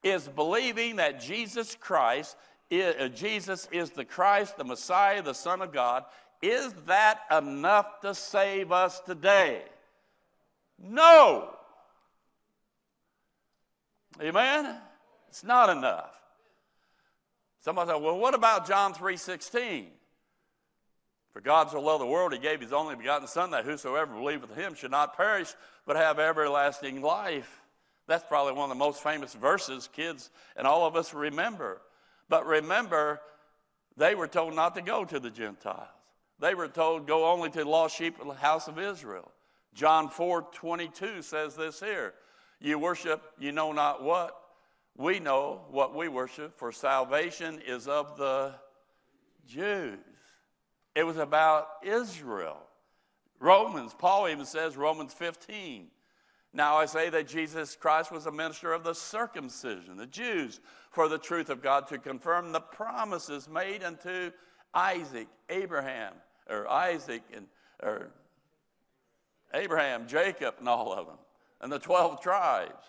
is 0.03 0.29
believing 0.29 0.97
that 0.97 1.21
Jesus 1.21 1.75
Christ, 1.75 2.37
is, 2.71 2.95
uh, 2.97 3.09
Jesus 3.09 3.67
is 3.73 3.91
the 3.91 4.05
Christ, 4.05 4.59
the 4.59 4.65
Messiah, 4.65 5.23
the 5.23 5.35
Son 5.35 5.63
of 5.63 5.73
God, 5.73 6.05
is 6.43 6.73
that 6.87 7.21
enough 7.31 8.01
to 8.03 8.15
save 8.15 8.71
us 8.71 9.01
today? 9.01 9.63
No. 10.79 11.55
Amen? 14.21 14.77
It's 15.29 15.43
not 15.43 15.71
enough. 15.71 16.15
Somebody 17.61 17.91
said, 17.91 18.03
well, 18.03 18.19
what 18.19 18.35
about 18.35 18.67
John 18.67 18.95
3.16? 18.95 19.87
For 21.33 21.41
God 21.41 21.71
so 21.71 21.81
loved 21.81 22.03
the 22.03 22.07
world, 22.07 22.33
he 22.33 22.39
gave 22.39 22.61
his 22.61 22.73
only 22.73 22.97
begotten 22.97 23.29
Son, 23.29 23.51
that 23.51 23.65
whosoever 23.65 24.15
believeth 24.15 24.55
him 24.55 24.75
should 24.75 24.91
not 24.91 25.17
perish, 25.17 25.55
but 25.87 25.97
have 25.97 26.19
everlasting 26.19 27.03
life. 27.03 27.61
That's 28.07 28.25
probably 28.25 28.55
one 28.55 28.71
of 28.71 28.77
the 28.77 28.85
most 28.85 29.03
famous 29.03 29.35
verses 29.35 29.89
kids 29.93 30.31
and 30.57 30.67
all 30.67 30.87
of 30.87 30.97
us 30.97 31.13
remember. 31.13 31.81
But 32.29 32.47
remember, 32.47 33.21
they 33.97 34.15
were 34.15 34.29
told 34.29 34.55
not 34.55 34.75
to 34.77 34.83
go 34.83 35.05
to 35.05 35.21
the 35.21 35.31
Gentiles. 35.31 35.89
They 36.41 36.55
were 36.55 36.69
told, 36.69 37.07
go 37.07 37.31
only 37.31 37.51
to 37.51 37.59
the 37.59 37.69
lost 37.69 37.97
sheep 37.97 38.21
of 38.21 38.27
the 38.27 38.35
house 38.35 38.69
of 38.69 38.79
Israel. 38.79 39.31
John 39.75 40.09
4 40.09 40.47
22 40.53 41.23
says 41.23 41.55
this 41.55 41.81
here 41.81 42.15
You 42.61 42.79
worship, 42.79 43.23
you 43.39 43.53
know 43.53 43.73
not 43.73 44.03
what, 44.03 44.35
we 44.99 45.21
know 45.21 45.61
what 45.71 45.95
we 45.95 46.09
worship, 46.09 46.59
for 46.59 46.73
salvation 46.73 47.61
is 47.67 47.87
of 47.87 48.19
the 48.19 48.55
Jews. 49.47 49.99
It 50.95 51.05
was 51.05 51.17
about 51.17 51.69
Israel. 51.85 52.59
Romans, 53.39 53.95
Paul 53.97 54.29
even 54.29 54.45
says, 54.45 54.77
Romans 54.77 55.15
15. 55.15 55.87
Now 56.53 56.77
I 56.77 56.87
say 56.87 57.11
that 57.11 57.29
Jesus 57.29 57.77
Christ 57.77 58.11
was 58.11 58.27
a 58.27 58.33
minister 58.33 58.73
of 58.73 58.83
the 58.83 58.95
circumcision, 58.95 59.97
the 59.97 60.07
Jews, 60.07 60.59
for 60.91 61.09
the 61.09 61.19
truth 61.19 61.49
of 61.49 61.63
God 61.63 61.87
to 61.89 61.99
confirm 61.99 62.51
the 62.51 62.61
promises 62.61 63.49
made 63.49 63.85
unto 63.85 64.33
Isaac, 64.75 65.29
Abraham, 65.49 66.15
or 66.51 66.69
Isaac, 66.69 67.23
and 67.33 67.47
or 67.81 68.11
Abraham, 69.55 70.09
Jacob, 70.09 70.57
and 70.59 70.69
all 70.69 70.93
of 70.93 71.07
them, 71.07 71.19
and 71.61 71.71
the 71.71 71.79
12 71.79 72.21
tribes. 72.21 72.85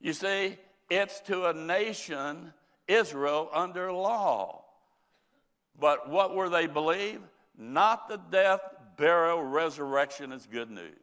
You 0.00 0.12
see, 0.12 0.56
it's 0.90 1.20
to 1.22 1.46
a 1.46 1.54
nation, 1.54 2.52
Israel, 2.86 3.48
under 3.52 3.92
law. 3.92 4.64
But 5.78 6.08
what 6.08 6.34
were 6.34 6.48
they 6.48 6.66
believe? 6.66 7.20
Not 7.58 8.08
the 8.08 8.20
death, 8.30 8.60
burial, 8.96 9.42
resurrection 9.42 10.32
is 10.32 10.46
good 10.46 10.70
news. 10.70 10.98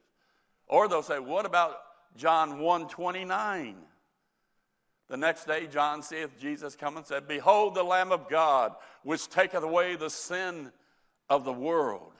Or 0.68 0.88
they'll 0.88 1.04
say, 1.04 1.20
what 1.20 1.46
about 1.46 1.78
John 2.16 2.60
129? 2.60 3.76
The 5.10 5.18
next 5.18 5.46
day, 5.46 5.68
John 5.68 6.02
seeth 6.02 6.40
Jesus 6.40 6.78
come 6.78 6.96
and 6.96 7.06
said, 7.06 7.28
Behold 7.28 7.76
the 7.76 7.84
Lamb 7.84 8.14
of 8.14 8.30
God, 8.30 8.74
which 9.04 9.28
taketh 9.28 9.62
away 9.62 9.98
the 9.98 10.10
sin 10.10 10.72
of 11.30 11.44
the 11.44 11.52
world. 11.52 12.14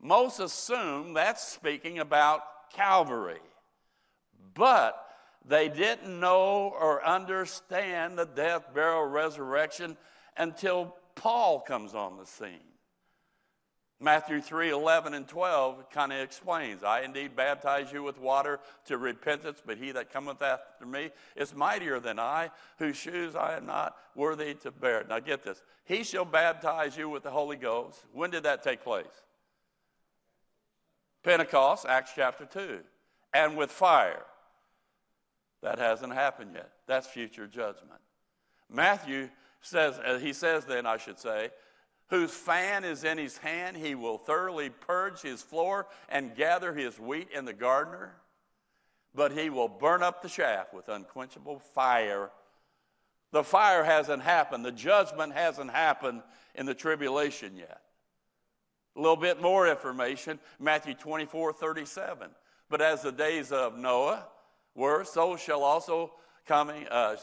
Most 0.00 0.40
assume 0.40 1.14
that's 1.14 1.46
speaking 1.46 2.00
about 2.00 2.42
Calvary. 2.72 3.38
But 4.54 4.96
they 5.44 5.68
didn't 5.68 6.20
know 6.20 6.74
or 6.78 7.04
understand 7.04 8.18
the 8.18 8.26
death, 8.26 8.72
burial, 8.74 9.04
resurrection, 9.04 9.96
until 10.36 10.96
Paul 11.14 11.60
comes 11.60 11.94
on 11.94 12.16
the 12.16 12.26
scene. 12.26 12.72
Matthew 14.02 14.40
3 14.40 14.70
11 14.70 15.14
and 15.14 15.28
12 15.28 15.88
kind 15.90 16.12
of 16.12 16.18
explains 16.18 16.82
I 16.82 17.02
indeed 17.02 17.36
baptize 17.36 17.92
you 17.92 18.02
with 18.02 18.18
water 18.18 18.58
to 18.86 18.98
repentance, 18.98 19.62
but 19.64 19.78
he 19.78 19.92
that 19.92 20.12
cometh 20.12 20.42
after 20.42 20.84
me 20.84 21.10
is 21.36 21.54
mightier 21.54 22.00
than 22.00 22.18
I, 22.18 22.50
whose 22.78 22.96
shoes 22.96 23.36
I 23.36 23.56
am 23.56 23.66
not 23.66 23.96
worthy 24.16 24.54
to 24.54 24.72
bear. 24.72 25.04
Now 25.08 25.20
get 25.20 25.44
this. 25.44 25.62
He 25.84 26.02
shall 26.02 26.24
baptize 26.24 26.96
you 26.96 27.08
with 27.08 27.22
the 27.22 27.30
Holy 27.30 27.56
Ghost. 27.56 28.04
When 28.12 28.30
did 28.30 28.42
that 28.42 28.64
take 28.64 28.82
place? 28.82 29.06
Pentecost, 31.22 31.86
Acts 31.88 32.10
chapter 32.16 32.44
2. 32.44 32.80
And 33.32 33.56
with 33.56 33.70
fire. 33.70 34.24
That 35.62 35.78
hasn't 35.78 36.12
happened 36.12 36.52
yet. 36.54 36.70
That's 36.86 37.06
future 37.06 37.46
judgment. 37.46 38.00
Matthew 38.68 39.28
says, 39.60 39.98
uh, 40.04 40.18
he 40.18 40.32
says 40.32 40.64
then, 40.64 40.86
I 40.86 40.96
should 40.96 41.18
say, 41.18 41.50
whose 42.08 42.32
fan 42.32 42.84
is 42.84 43.04
in 43.04 43.16
his 43.16 43.38
hand, 43.38 43.76
he 43.76 43.94
will 43.94 44.18
thoroughly 44.18 44.70
purge 44.70 45.22
his 45.22 45.40
floor 45.40 45.86
and 46.08 46.34
gather 46.34 46.74
his 46.74 46.98
wheat 46.98 47.28
in 47.32 47.44
the 47.44 47.52
gardener, 47.52 48.14
but 49.14 49.32
he 49.32 49.50
will 49.50 49.68
burn 49.68 50.02
up 50.02 50.20
the 50.20 50.28
chaff 50.28 50.74
with 50.74 50.88
unquenchable 50.88 51.60
fire. 51.60 52.30
The 53.30 53.44
fire 53.44 53.84
hasn't 53.84 54.22
happened, 54.22 54.64
the 54.64 54.72
judgment 54.72 55.32
hasn't 55.32 55.70
happened 55.70 56.22
in 56.54 56.66
the 56.66 56.74
tribulation 56.74 57.56
yet. 57.56 57.80
A 58.96 59.00
little 59.00 59.16
bit 59.16 59.40
more 59.40 59.68
information 59.68 60.38
Matthew 60.58 60.94
24 60.94 61.52
37. 61.52 62.30
But 62.68 62.82
as 62.82 63.02
the 63.02 63.12
days 63.12 63.52
of 63.52 63.78
Noah 63.78 64.26
were, 64.74 65.04
so 65.04 65.36
shall 65.36 65.62
also 65.62 66.12
coming, 66.46 66.86
uh, 66.88 67.16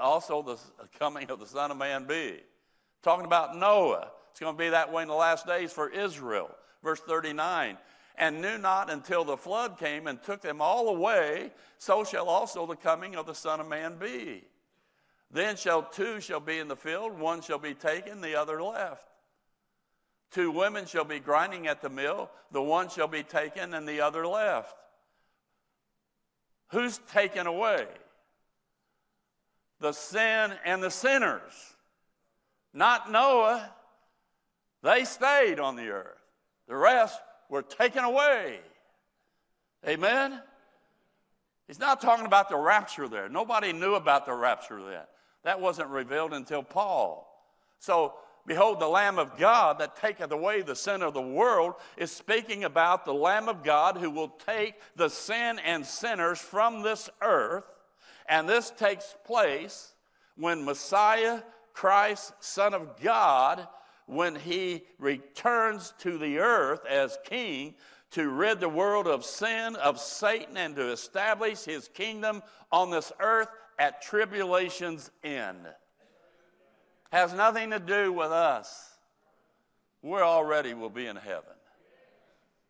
also 0.00 0.42
the 0.42 0.58
coming 0.98 1.30
of 1.30 1.40
the 1.40 1.46
Son 1.46 1.70
of 1.70 1.76
Man 1.76 2.06
be. 2.06 2.40
Talking 3.02 3.26
about 3.26 3.56
Noah. 3.56 4.10
It's 4.30 4.40
going 4.40 4.54
to 4.54 4.58
be 4.58 4.70
that 4.70 4.92
way 4.92 5.02
in 5.02 5.08
the 5.08 5.14
last 5.14 5.46
days 5.46 5.72
for 5.72 5.88
Israel. 5.88 6.50
Verse 6.82 7.00
39 7.00 7.78
and 8.16 8.40
knew 8.40 8.58
not 8.58 8.90
until 8.90 9.24
the 9.24 9.36
flood 9.36 9.78
came 9.78 10.06
and 10.06 10.22
took 10.22 10.40
them 10.40 10.60
all 10.60 10.88
away, 10.88 11.50
so 11.78 12.04
shall 12.04 12.28
also 12.28 12.66
the 12.66 12.76
coming 12.76 13.16
of 13.16 13.26
the 13.26 13.34
Son 13.34 13.60
of 13.60 13.68
Man 13.68 13.96
be. 13.98 14.44
Then 15.30 15.56
shall 15.56 15.82
two 15.82 16.20
shall 16.20 16.40
be 16.40 16.58
in 16.58 16.68
the 16.68 16.76
field, 16.76 17.18
one 17.18 17.40
shall 17.40 17.58
be 17.58 17.74
taken, 17.74 18.20
the 18.20 18.36
other 18.36 18.62
left. 18.62 19.08
Two 20.30 20.50
women 20.52 20.86
shall 20.86 21.04
be 21.04 21.18
grinding 21.18 21.66
at 21.66 21.82
the 21.82 21.88
mill, 21.88 22.30
the 22.52 22.62
one 22.62 22.88
shall 22.88 23.08
be 23.08 23.24
taken 23.24 23.74
and 23.74 23.86
the 23.88 24.00
other 24.00 24.26
left. 24.26 24.76
Who's 26.74 26.98
taken 27.12 27.46
away? 27.46 27.86
The 29.78 29.92
sin 29.92 30.52
and 30.64 30.82
the 30.82 30.90
sinners. 30.90 31.52
Not 32.72 33.12
Noah. 33.12 33.70
They 34.82 35.04
stayed 35.04 35.60
on 35.60 35.76
the 35.76 35.90
earth. 35.90 36.18
The 36.66 36.74
rest 36.74 37.20
were 37.48 37.62
taken 37.62 38.02
away. 38.02 38.58
Amen? 39.86 40.40
He's 41.68 41.78
not 41.78 42.00
talking 42.00 42.26
about 42.26 42.48
the 42.48 42.56
rapture 42.56 43.06
there. 43.06 43.28
Nobody 43.28 43.72
knew 43.72 43.94
about 43.94 44.26
the 44.26 44.34
rapture 44.34 44.82
then. 44.82 45.04
That 45.44 45.60
wasn't 45.60 45.90
revealed 45.90 46.32
until 46.32 46.64
Paul. 46.64 47.30
So, 47.78 48.14
behold, 48.46 48.80
the 48.80 48.88
Lamb 48.88 49.18
of 49.18 49.38
God 49.38 49.78
that 49.78 49.96
taketh 49.96 50.30
away 50.32 50.62
the 50.62 50.76
sin 50.76 51.02
of 51.02 51.14
the 51.14 51.22
world 51.22 51.74
is 51.96 52.10
speaking 52.10 52.64
about 52.64 53.04
the 53.04 53.14
Lamb 53.14 53.48
of 53.48 53.62
God 53.62 53.96
who 53.96 54.10
will 54.10 54.28
take 54.28 54.74
the 54.96 55.08
sin 55.08 55.58
and 55.64 55.84
sinners 55.84 56.38
from 56.38 56.82
this 56.82 57.08
earth. 57.22 57.64
And 58.28 58.48
this 58.48 58.70
takes 58.70 59.14
place 59.24 59.94
when 60.36 60.64
Messiah, 60.64 61.42
Christ, 61.72 62.32
Son 62.40 62.74
of 62.74 63.00
God, 63.00 63.66
when 64.06 64.34
he 64.34 64.84
returns 64.98 65.94
to 65.98 66.18
the 66.18 66.38
earth 66.38 66.84
as 66.86 67.18
king 67.24 67.74
to 68.10 68.30
rid 68.30 68.60
the 68.60 68.68
world 68.68 69.08
of 69.08 69.24
sin, 69.24 69.74
of 69.76 69.98
Satan, 69.98 70.56
and 70.56 70.76
to 70.76 70.92
establish 70.92 71.64
his 71.64 71.88
kingdom 71.88 72.42
on 72.70 72.90
this 72.90 73.10
earth 73.18 73.48
at 73.78 74.02
tribulation's 74.02 75.10
end. 75.24 75.66
Has 77.14 77.32
nothing 77.32 77.70
to 77.70 77.78
do 77.78 78.12
with 78.12 78.32
us. 78.32 78.90
We 80.02 80.18
already 80.18 80.74
will 80.74 80.90
be 80.90 81.06
in 81.06 81.14
heaven. 81.14 81.54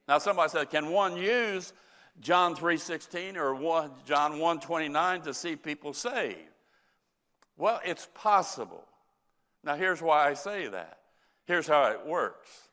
Now 0.06 0.18
somebody 0.18 0.50
said, 0.50 0.68
can 0.68 0.90
one 0.90 1.16
use 1.16 1.72
John 2.20 2.54
3:16 2.54 3.38
or 3.38 3.54
John 4.04 4.32
1:29 4.32 5.22
to 5.22 5.32
see 5.32 5.56
people 5.56 5.94
saved? 5.94 6.36
Well, 7.56 7.80
it's 7.86 8.06
possible. 8.12 8.84
Now 9.62 9.76
here's 9.76 10.02
why 10.02 10.28
I 10.28 10.34
say 10.34 10.68
that. 10.68 10.98
Here's 11.46 11.66
how 11.66 11.84
it 11.84 12.04
works. 12.04 12.68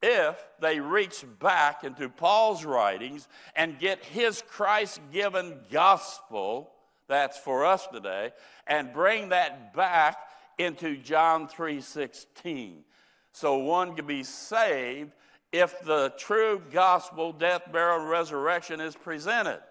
If 0.00 0.42
they 0.60 0.80
reach 0.80 1.26
back 1.40 1.84
into 1.84 2.08
Paul's 2.08 2.64
writings 2.64 3.28
and 3.54 3.78
get 3.78 4.02
his 4.02 4.42
Christ 4.48 5.02
given 5.12 5.60
gospel, 5.70 6.72
that's 7.06 7.36
for 7.36 7.66
us 7.66 7.86
today, 7.88 8.32
and 8.66 8.94
bring 8.94 9.28
that 9.28 9.74
back 9.74 10.16
into 10.58 10.96
John 10.96 11.48
3:16. 11.48 12.84
So 13.32 13.56
one 13.58 13.94
can 13.94 14.06
be 14.06 14.24
saved 14.24 15.12
if 15.52 15.80
the 15.80 16.12
true 16.18 16.62
gospel, 16.70 17.32
death, 17.32 17.70
burial, 17.72 18.04
resurrection 18.04 18.80
is 18.80 18.96
presented. 18.96 19.62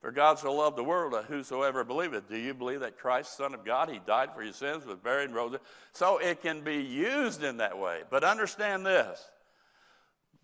For 0.00 0.10
God 0.10 0.40
so 0.40 0.52
loved 0.52 0.76
the 0.76 0.82
world 0.82 1.12
that 1.12 1.26
whosoever 1.26 1.84
believeth. 1.84 2.28
Do 2.28 2.36
you 2.36 2.54
believe 2.54 2.80
that 2.80 2.98
Christ, 2.98 3.36
Son 3.36 3.54
of 3.54 3.64
God, 3.64 3.88
He 3.88 4.00
died 4.00 4.34
for 4.34 4.42
your 4.42 4.52
sins, 4.52 4.84
was 4.84 4.98
buried 4.98 5.26
and 5.26 5.34
rose? 5.34 5.56
So 5.92 6.18
it 6.18 6.42
can 6.42 6.62
be 6.62 6.78
used 6.78 7.44
in 7.44 7.58
that 7.58 7.78
way. 7.78 8.02
But 8.10 8.24
understand 8.24 8.84
this. 8.84 9.30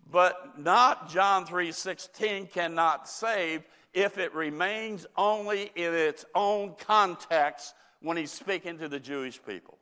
But 0.09 0.57
not 0.59 1.09
John 1.09 1.45
3:16 1.45 2.47
cannot 2.47 3.09
save 3.09 3.63
if 3.93 4.17
it 4.17 4.33
remains 4.33 5.05
only 5.17 5.71
in 5.75 5.93
its 5.93 6.25
own 6.35 6.75
context 6.75 7.73
when 8.01 8.17
he's 8.17 8.31
speaking 8.31 8.77
to 8.77 8.87
the 8.87 8.99
Jewish 8.99 9.43
people. 9.43 9.78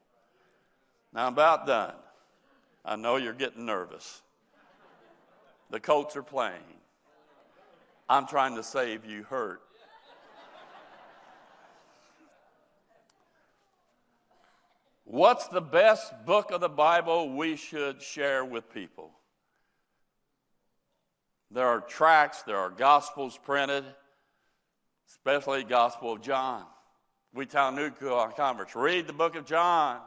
Now 1.14 1.28
I'm 1.28 1.34
about 1.34 1.66
done. 1.66 1.96
I 2.86 2.96
know 2.96 3.18
you're 3.18 3.34
getting 3.34 3.66
nervous. 3.66 4.22
The 5.70 5.80
Colts 5.80 6.16
are 6.16 6.24
playing. 6.24 6.62
I'm 8.10 8.26
trying 8.26 8.56
to 8.56 8.64
save 8.64 9.06
you 9.06 9.24
hurt. 9.24 9.62
What's 15.04 15.48
the 15.48 15.62
best 15.62 16.26
book 16.26 16.52
of 16.52 16.60
the 16.60 16.70
Bible 16.70 17.36
we 17.36 17.56
should 17.56 18.02
share 18.02 18.44
with 18.44 18.74
people? 18.74 19.12
There 21.50 21.66
are 21.66 21.80
tracts, 21.80 22.44
there 22.44 22.58
are 22.58 22.70
gospels 22.70 23.40
printed, 23.42 23.86
especially 25.08 25.64
Gospel 25.64 26.12
of 26.12 26.22
John. 26.22 26.66
We 27.34 27.46
tell 27.46 27.72
New 27.72 27.90
converts, 27.90 28.76
read 28.76 29.08
the 29.08 29.14
book 29.14 29.38
of 29.38 29.46
John. 29.46 30.00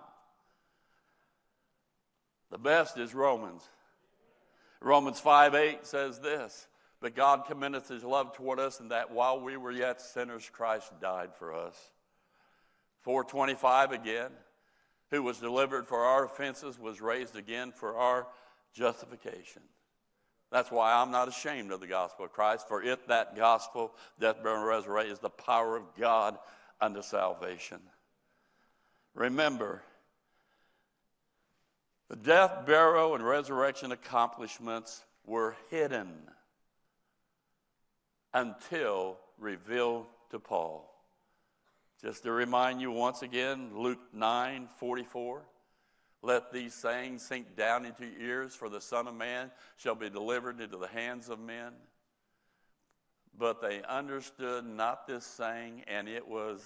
The 2.51 2.59
best 2.59 2.99
is 2.99 3.15
Romans. 3.15 3.63
Romans 4.81 5.21
5 5.21 5.55
8 5.55 5.87
says 5.87 6.19
this 6.21 6.67
But 7.01 7.15
God 7.15 7.45
commendeth 7.47 7.89
his 7.89 8.05
love 8.05 8.35
toward 8.35 8.59
us, 8.59 8.81
and 8.81 8.91
that 8.91 9.11
while 9.11 9.41
we 9.41 9.57
were 9.57 9.73
yet 9.73 10.01
sinners, 10.01 10.51
Christ 10.53 10.93
died 11.01 11.35
for 11.35 11.55
us. 11.55 11.77
425 13.03 13.93
again 13.93 14.31
who 15.11 15.23
was 15.23 15.39
delivered 15.39 15.87
for 15.87 15.99
our 15.99 16.25
offenses, 16.25 16.79
was 16.79 17.01
raised 17.01 17.37
again 17.37 17.73
for 17.73 17.97
our 17.97 18.27
justification. 18.73 19.63
That's 20.51 20.71
why 20.71 20.93
I'm 20.93 21.11
not 21.11 21.29
ashamed 21.29 21.73
of 21.73 21.81
the 21.81 21.87
gospel 21.87 22.25
of 22.25 22.33
Christ, 22.33 22.69
for 22.69 22.83
it, 22.83 23.09
that 23.09 23.37
gospel, 23.37 23.93
death, 24.19 24.43
burial, 24.43 24.61
and 24.61 24.69
resurrection, 24.69 25.13
is 25.13 25.19
the 25.19 25.31
power 25.31 25.77
of 25.77 25.95
God 25.99 26.39
unto 26.81 27.03
salvation. 27.03 27.81
Remember, 29.15 29.83
the 32.11 32.17
death, 32.17 32.67
burial, 32.67 33.15
and 33.15 33.25
resurrection 33.25 33.93
accomplishments 33.93 35.05
were 35.25 35.57
hidden 35.71 36.11
until 38.35 39.17
revealed 39.39 40.07
to 40.31 40.41
Paul. 40.41 40.93
Just 42.03 42.25
to 42.25 42.33
remind 42.33 42.81
you 42.81 42.91
once 42.91 43.23
again, 43.23 43.71
Luke 43.77 44.01
9 44.13 44.69
44. 44.81 45.43
Let 46.23 46.53
these 46.53 46.75
sayings 46.75 47.23
sink 47.23 47.57
down 47.57 47.87
into 47.87 48.05
your 48.05 48.21
ears, 48.21 48.57
for 48.57 48.69
the 48.69 48.81
Son 48.81 49.07
of 49.07 49.15
Man 49.15 49.53
shall 49.77 49.95
be 49.95 50.11
delivered 50.11 50.61
into 50.61 50.79
the 50.79 50.89
hands 50.89 51.29
of 51.29 51.39
men. 51.39 51.73
But 53.39 53.63
they 53.63 53.83
understood 53.89 54.67
not 54.67 55.07
this 55.07 55.25
saying, 55.25 55.85
and 55.87 56.09
it 56.09 56.27
was 56.27 56.61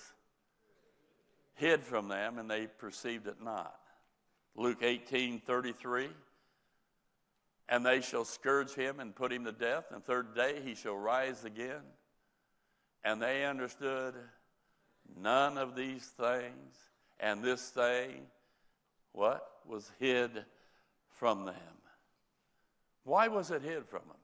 hid 1.52 1.84
from 1.84 2.08
them, 2.08 2.38
and 2.38 2.50
they 2.50 2.66
perceived 2.66 3.26
it 3.26 3.42
not. 3.42 3.78
Luke 4.56 4.82
18 4.82 5.40
33. 5.40 6.08
And 7.68 7.84
they 7.84 8.00
shall 8.00 8.24
scourge 8.24 8.74
him 8.74 9.00
and 9.00 9.14
put 9.14 9.32
him 9.32 9.46
to 9.46 9.52
death, 9.52 9.86
and 9.90 10.04
third 10.04 10.34
day 10.34 10.60
he 10.62 10.74
shall 10.74 10.96
rise 10.96 11.44
again. 11.44 11.80
And 13.02 13.22
they 13.22 13.44
understood 13.44 14.14
none 15.18 15.56
of 15.56 15.74
these 15.74 16.04
things, 16.04 16.76
and 17.18 17.42
this 17.42 17.70
thing, 17.70 18.26
what? 19.12 19.46
Was 19.66 19.90
hid 19.98 20.44
from 21.18 21.46
them. 21.46 21.54
Why 23.04 23.28
was 23.28 23.50
it 23.50 23.62
hid 23.62 23.86
from 23.86 24.02
them? 24.08 24.18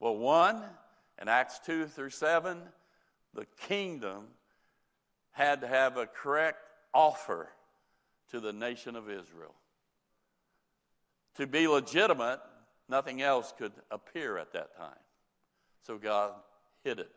Well, 0.00 0.16
one, 0.16 0.62
in 1.20 1.28
Acts 1.28 1.60
2 1.64 1.86
through 1.86 2.10
7, 2.10 2.60
the 3.34 3.46
kingdom 3.68 4.26
had 5.30 5.60
to 5.60 5.68
have 5.68 5.96
a 5.96 6.06
correct 6.06 6.58
offer 6.92 7.48
to 8.30 8.40
the 8.40 8.52
nation 8.52 8.96
of 8.96 9.08
Israel. 9.08 9.54
To 11.36 11.46
be 11.46 11.68
legitimate, 11.68 12.40
nothing 12.88 13.22
else 13.22 13.52
could 13.56 13.72
appear 13.90 14.38
at 14.38 14.52
that 14.52 14.76
time. 14.76 14.98
So 15.86 15.98
God 15.98 16.32
hid 16.82 16.98
it. 16.98 17.10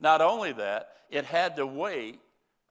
Not 0.00 0.20
only 0.20 0.52
that, 0.52 0.90
it 1.10 1.24
had 1.24 1.56
to 1.56 1.66
wait 1.66 2.20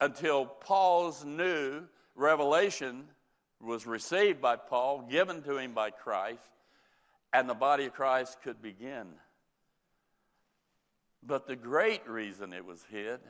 until 0.00 0.44
Paul's 0.46 1.24
new 1.24 1.82
revelation 2.14 3.04
was 3.60 3.86
received 3.86 4.40
by 4.40 4.56
Paul, 4.56 5.06
given 5.10 5.42
to 5.42 5.56
him 5.58 5.72
by 5.72 5.90
Christ, 5.90 6.50
and 7.32 7.48
the 7.48 7.54
body 7.54 7.86
of 7.86 7.94
Christ 7.94 8.38
could 8.42 8.60
begin. 8.60 9.06
But 11.22 11.46
the 11.46 11.56
great 11.56 12.06
reason 12.08 12.52
it 12.52 12.64
was 12.64 12.84
hid 12.90 13.20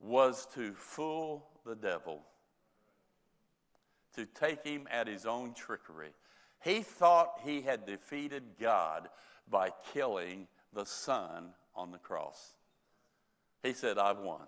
was 0.00 0.46
to 0.54 0.72
fool 0.74 1.46
the 1.64 1.76
devil, 1.76 2.22
to 4.16 4.26
take 4.26 4.64
him 4.66 4.86
at 4.90 5.06
his 5.06 5.26
own 5.26 5.54
trickery. 5.54 6.10
He 6.62 6.82
thought 6.82 7.40
he 7.44 7.62
had 7.62 7.86
defeated 7.86 8.42
God 8.60 9.08
by 9.48 9.70
killing 9.92 10.46
the 10.72 10.84
Son 10.84 11.50
on 11.74 11.90
the 11.90 11.98
cross. 11.98 12.54
He 13.62 13.72
said, 13.72 13.98
I've 13.98 14.18
won. 14.18 14.42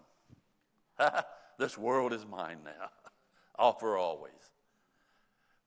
this 1.59 1.77
world 1.77 2.13
is 2.13 2.27
mine 2.27 2.59
now, 2.65 2.91
all 3.59 3.73
for 3.73 3.97
always. 3.97 4.33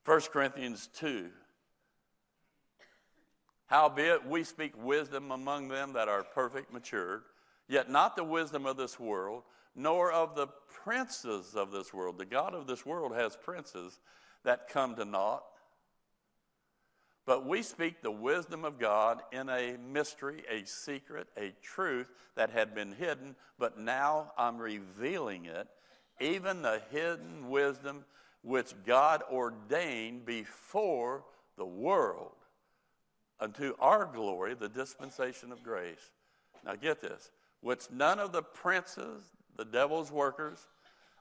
1 0.05 0.21
Corinthians 0.31 0.87
2. 0.95 1.29
Howbeit 3.67 4.27
we 4.27 4.43
speak 4.43 4.73
wisdom 4.77 5.31
among 5.31 5.67
them 5.67 5.93
that 5.93 6.07
are 6.07 6.23
perfect, 6.23 6.71
matured, 6.71 7.23
yet 7.67 7.89
not 7.89 8.15
the 8.15 8.23
wisdom 8.23 8.67
of 8.67 8.77
this 8.77 8.99
world, 8.99 9.41
nor 9.75 10.11
of 10.11 10.35
the 10.35 10.47
princes 10.83 11.55
of 11.55 11.71
this 11.71 11.93
world. 11.93 12.17
The 12.17 12.25
God 12.25 12.53
of 12.53 12.67
this 12.67 12.85
world 12.85 13.13
has 13.13 13.35
princes 13.35 13.99
that 14.43 14.69
come 14.69 14.95
to 14.95 15.05
naught. 15.05 15.43
But 17.25 17.45
we 17.47 17.63
speak 17.63 18.01
the 18.01 18.11
wisdom 18.11 18.63
of 18.65 18.77
God 18.77 19.23
in 19.31 19.49
a 19.49 19.77
mystery, 19.77 20.43
a 20.49 20.65
secret, 20.65 21.27
a 21.35 21.53
truth 21.61 22.07
that 22.35 22.51
had 22.51 22.75
been 22.75 22.91
hidden, 22.91 23.35
but 23.57 23.79
now 23.79 24.31
I'm 24.37 24.59
revealing 24.59 25.45
it, 25.45 25.67
even 26.21 26.61
the 26.61 26.81
hidden 26.91 27.49
wisdom 27.49 28.05
which 28.43 28.73
God 28.85 29.23
ordained 29.31 30.25
before 30.25 31.25
the 31.57 31.65
world 31.65 32.35
unto 33.39 33.73
our 33.79 34.05
glory, 34.05 34.53
the 34.53 34.69
dispensation 34.69 35.51
of 35.51 35.63
grace. 35.63 36.11
Now 36.63 36.75
get 36.75 37.01
this, 37.01 37.31
which 37.61 37.89
none 37.91 38.19
of 38.19 38.31
the 38.31 38.43
princes, 38.43 39.23
the 39.57 39.65
devil's 39.65 40.11
workers 40.11 40.59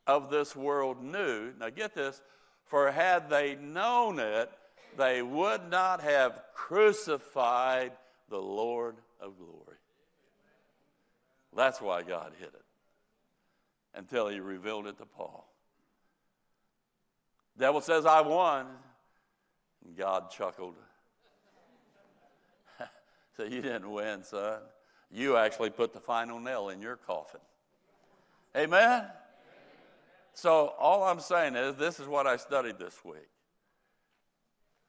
of 0.07 0.31
this 0.31 0.55
world 0.55 1.03
knew. 1.03 1.53
Now 1.59 1.71
get 1.71 1.95
this, 1.95 2.21
for 2.65 2.91
had 2.91 3.31
they 3.31 3.57
known 3.57 4.19
it, 4.19 4.51
they 4.97 5.23
would 5.23 5.71
not 5.71 6.03
have 6.03 6.43
crucified 6.55 7.93
the 8.29 8.39
Lord 8.39 8.97
of 9.21 9.37
glory. 9.39 9.79
That's 11.57 11.81
why 11.81 12.03
God 12.03 12.33
hid 12.39 12.49
it 12.49 12.65
until 13.95 14.29
he 14.29 14.41
revealed 14.41 14.87
it 14.87 14.99
to 14.99 15.07
Paul. 15.07 15.49
Devil 17.57 17.81
says, 17.81 18.07
I 18.07 18.21
won. 18.23 18.67
And 19.85 19.97
God 19.97 20.31
chuckled. 20.31 20.75
so 23.37 23.45
you 23.45 23.63
didn't 23.63 23.91
win, 23.91 24.25
son. 24.25 24.61
You 25.11 25.37
actually 25.37 25.71
put 25.71 25.93
the 25.93 26.01
final 26.01 26.41
nail 26.41 26.71
in 26.71 26.83
your 26.83 26.97
coffin. 26.97 27.41
Amen? 28.57 29.05
So 30.33 30.75
all 30.79 31.05
I'm 31.05 31.21
saying 31.21 31.57
is 31.57 31.77
this 31.77 31.99
is 31.99 32.07
what 32.07 32.27
I 32.27 32.37
studied 32.37 32.79
this 32.79 33.05
week. 33.05 33.29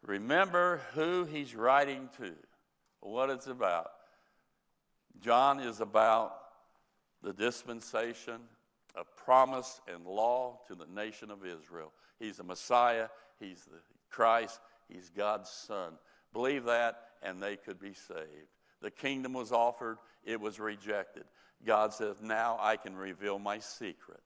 Remember 0.04 0.82
who 0.94 1.26
he's 1.26 1.56
writing 1.56 2.10
to, 2.18 2.34
what 3.00 3.30
it's 3.30 3.48
about. 3.48 3.90
John 5.20 5.60
is 5.60 5.82
about 5.82 6.36
the 7.24 7.34
dispensation 7.34 8.40
of 8.96 9.16
promise 9.16 9.82
and 9.92 10.06
law 10.06 10.60
to 10.68 10.76
the 10.76 10.86
nation 10.86 11.32
of 11.32 11.46
Israel. 11.46 11.92
He's 12.20 12.38
the 12.38 12.44
Messiah, 12.44 13.08
he's 13.40 13.66
the 13.66 13.80
Christ, 14.10 14.60
he's 14.88 15.10
God's 15.10 15.50
Son. 15.50 15.94
Believe 16.34 16.66
that, 16.66 17.02
and 17.24 17.42
they 17.42 17.56
could 17.56 17.80
be 17.80 17.94
saved. 17.94 18.52
The 18.82 18.92
kingdom 18.92 19.34
was 19.34 19.52
offered, 19.52 19.98
it 20.24 20.40
was 20.40 20.60
rejected. 20.60 21.24
God 21.66 21.94
says, 21.94 22.18
Now 22.22 22.58
I 22.60 22.78
can 22.78 22.96
reveal 22.96 23.40
my 23.40 23.60
secret. 23.60 24.22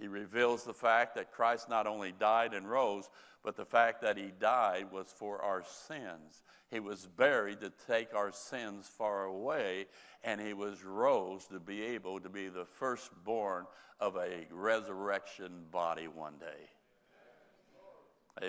He 0.00 0.06
reveals 0.06 0.64
the 0.64 0.74
fact 0.74 1.16
that 1.16 1.32
Christ 1.32 1.68
not 1.68 1.86
only 1.86 2.12
died 2.12 2.54
and 2.54 2.70
rose, 2.70 3.08
but 3.42 3.56
the 3.56 3.64
fact 3.64 4.02
that 4.02 4.16
he 4.16 4.30
died 4.40 4.92
was 4.92 5.12
for 5.16 5.42
our 5.42 5.64
sins. 5.86 6.42
He 6.70 6.80
was 6.80 7.06
buried 7.06 7.60
to 7.60 7.72
take 7.86 8.14
our 8.14 8.30
sins 8.30 8.86
far 8.86 9.24
away, 9.24 9.86
and 10.22 10.40
he 10.40 10.52
was 10.52 10.84
rose 10.84 11.46
to 11.46 11.58
be 11.58 11.82
able 11.82 12.20
to 12.20 12.28
be 12.28 12.48
the 12.48 12.64
firstborn 12.64 13.66
of 13.98 14.16
a 14.16 14.46
resurrection 14.52 15.64
body 15.72 16.06
one 16.06 16.34
day. 16.38 16.68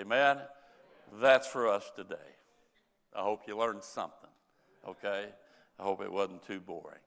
Amen? 0.00 0.38
That's 1.20 1.48
for 1.48 1.68
us 1.68 1.90
today. 1.96 2.14
I 3.14 3.22
hope 3.22 3.42
you 3.48 3.56
learned 3.56 3.82
something, 3.82 4.30
okay? 4.86 5.26
I 5.78 5.82
hope 5.82 6.00
it 6.02 6.12
wasn't 6.12 6.44
too 6.44 6.60
boring. 6.60 7.00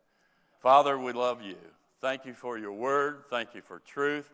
Father, 0.64 0.98
we 0.98 1.12
love 1.12 1.42
you. 1.42 1.58
Thank 2.00 2.24
you 2.24 2.34
for 2.34 2.58
your 2.58 2.72
word. 2.72 3.26
Thank 3.30 3.54
you 3.54 3.60
for 3.62 3.80
truth. 3.80 4.32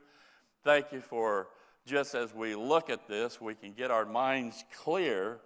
Thank 0.63 0.91
you 0.91 1.01
for 1.01 1.47
just 1.87 2.13
as 2.13 2.35
we 2.35 2.53
look 2.53 2.91
at 2.91 3.07
this, 3.07 3.41
we 3.41 3.55
can 3.55 3.73
get 3.73 3.89
our 3.89 4.05
minds 4.05 4.63
clear 4.71 5.39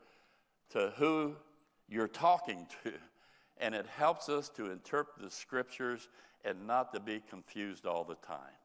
to 0.71 0.91
who 0.97 1.37
you're 1.87 2.09
talking 2.09 2.67
to. 2.83 2.91
And 3.59 3.73
it 3.73 3.85
helps 3.95 4.27
us 4.27 4.49
to 4.57 4.71
interpret 4.71 5.23
the 5.23 5.31
scriptures 5.31 6.09
and 6.43 6.67
not 6.67 6.93
to 6.93 6.99
be 6.99 7.23
confused 7.29 7.85
all 7.85 8.03
the 8.03 8.15
time. 8.15 8.57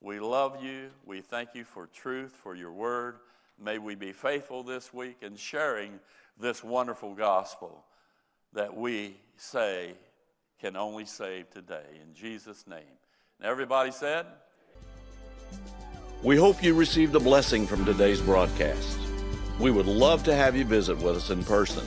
We 0.00 0.18
love 0.18 0.64
you. 0.64 0.88
We 1.04 1.20
thank 1.20 1.50
you 1.52 1.64
for 1.64 1.88
truth, 1.88 2.32
for 2.42 2.54
your 2.54 2.72
word. 2.72 3.16
May 3.62 3.76
we 3.76 3.96
be 3.96 4.12
faithful 4.12 4.62
this 4.62 4.94
week 4.94 5.18
in 5.20 5.36
sharing 5.36 6.00
this 6.38 6.64
wonderful 6.64 7.12
gospel 7.12 7.84
that 8.54 8.74
we 8.74 9.18
say 9.36 9.92
can 10.60 10.76
only 10.76 11.06
save 11.06 11.50
today. 11.50 11.86
In 12.02 12.14
Jesus' 12.14 12.66
name. 12.66 12.98
And 13.38 13.48
everybody 13.48 13.90
said, 13.90 14.26
We 16.22 16.36
hope 16.36 16.62
you 16.62 16.74
received 16.74 17.14
a 17.14 17.20
blessing 17.20 17.66
from 17.66 17.84
today's 17.84 18.20
broadcast. 18.20 18.98
We 19.58 19.70
would 19.70 19.86
love 19.86 20.22
to 20.24 20.34
have 20.34 20.54
you 20.54 20.64
visit 20.64 20.98
with 20.98 21.16
us 21.16 21.30
in 21.30 21.44
person. 21.44 21.84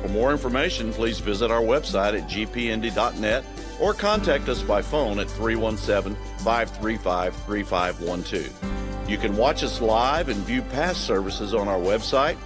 For 0.00 0.08
more 0.08 0.32
information, 0.32 0.92
please 0.92 1.18
visit 1.18 1.50
our 1.50 1.60
website 1.60 2.18
at 2.18 2.28
gpnd.net 2.28 3.44
or 3.78 3.92
contact 3.92 4.48
us 4.48 4.62
by 4.62 4.80
phone 4.80 5.18
at 5.18 5.30
317 5.30 6.16
535 6.38 7.36
3512. 7.36 9.10
You 9.10 9.18
can 9.18 9.36
watch 9.36 9.62
us 9.62 9.80
live 9.80 10.28
and 10.30 10.38
view 10.44 10.62
past 10.62 11.04
services 11.04 11.52
on 11.52 11.68
our 11.68 11.78
website, 11.78 12.36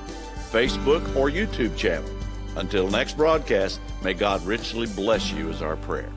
Facebook, 0.50 1.14
or 1.14 1.30
YouTube 1.30 1.76
channel. 1.76 2.10
Until 2.56 2.88
next 2.88 3.16
broadcast, 3.16 3.80
may 4.02 4.14
God 4.14 4.44
richly 4.44 4.86
bless 4.86 5.32
you, 5.32 5.50
is 5.50 5.62
our 5.62 5.76
prayer. 5.76 6.10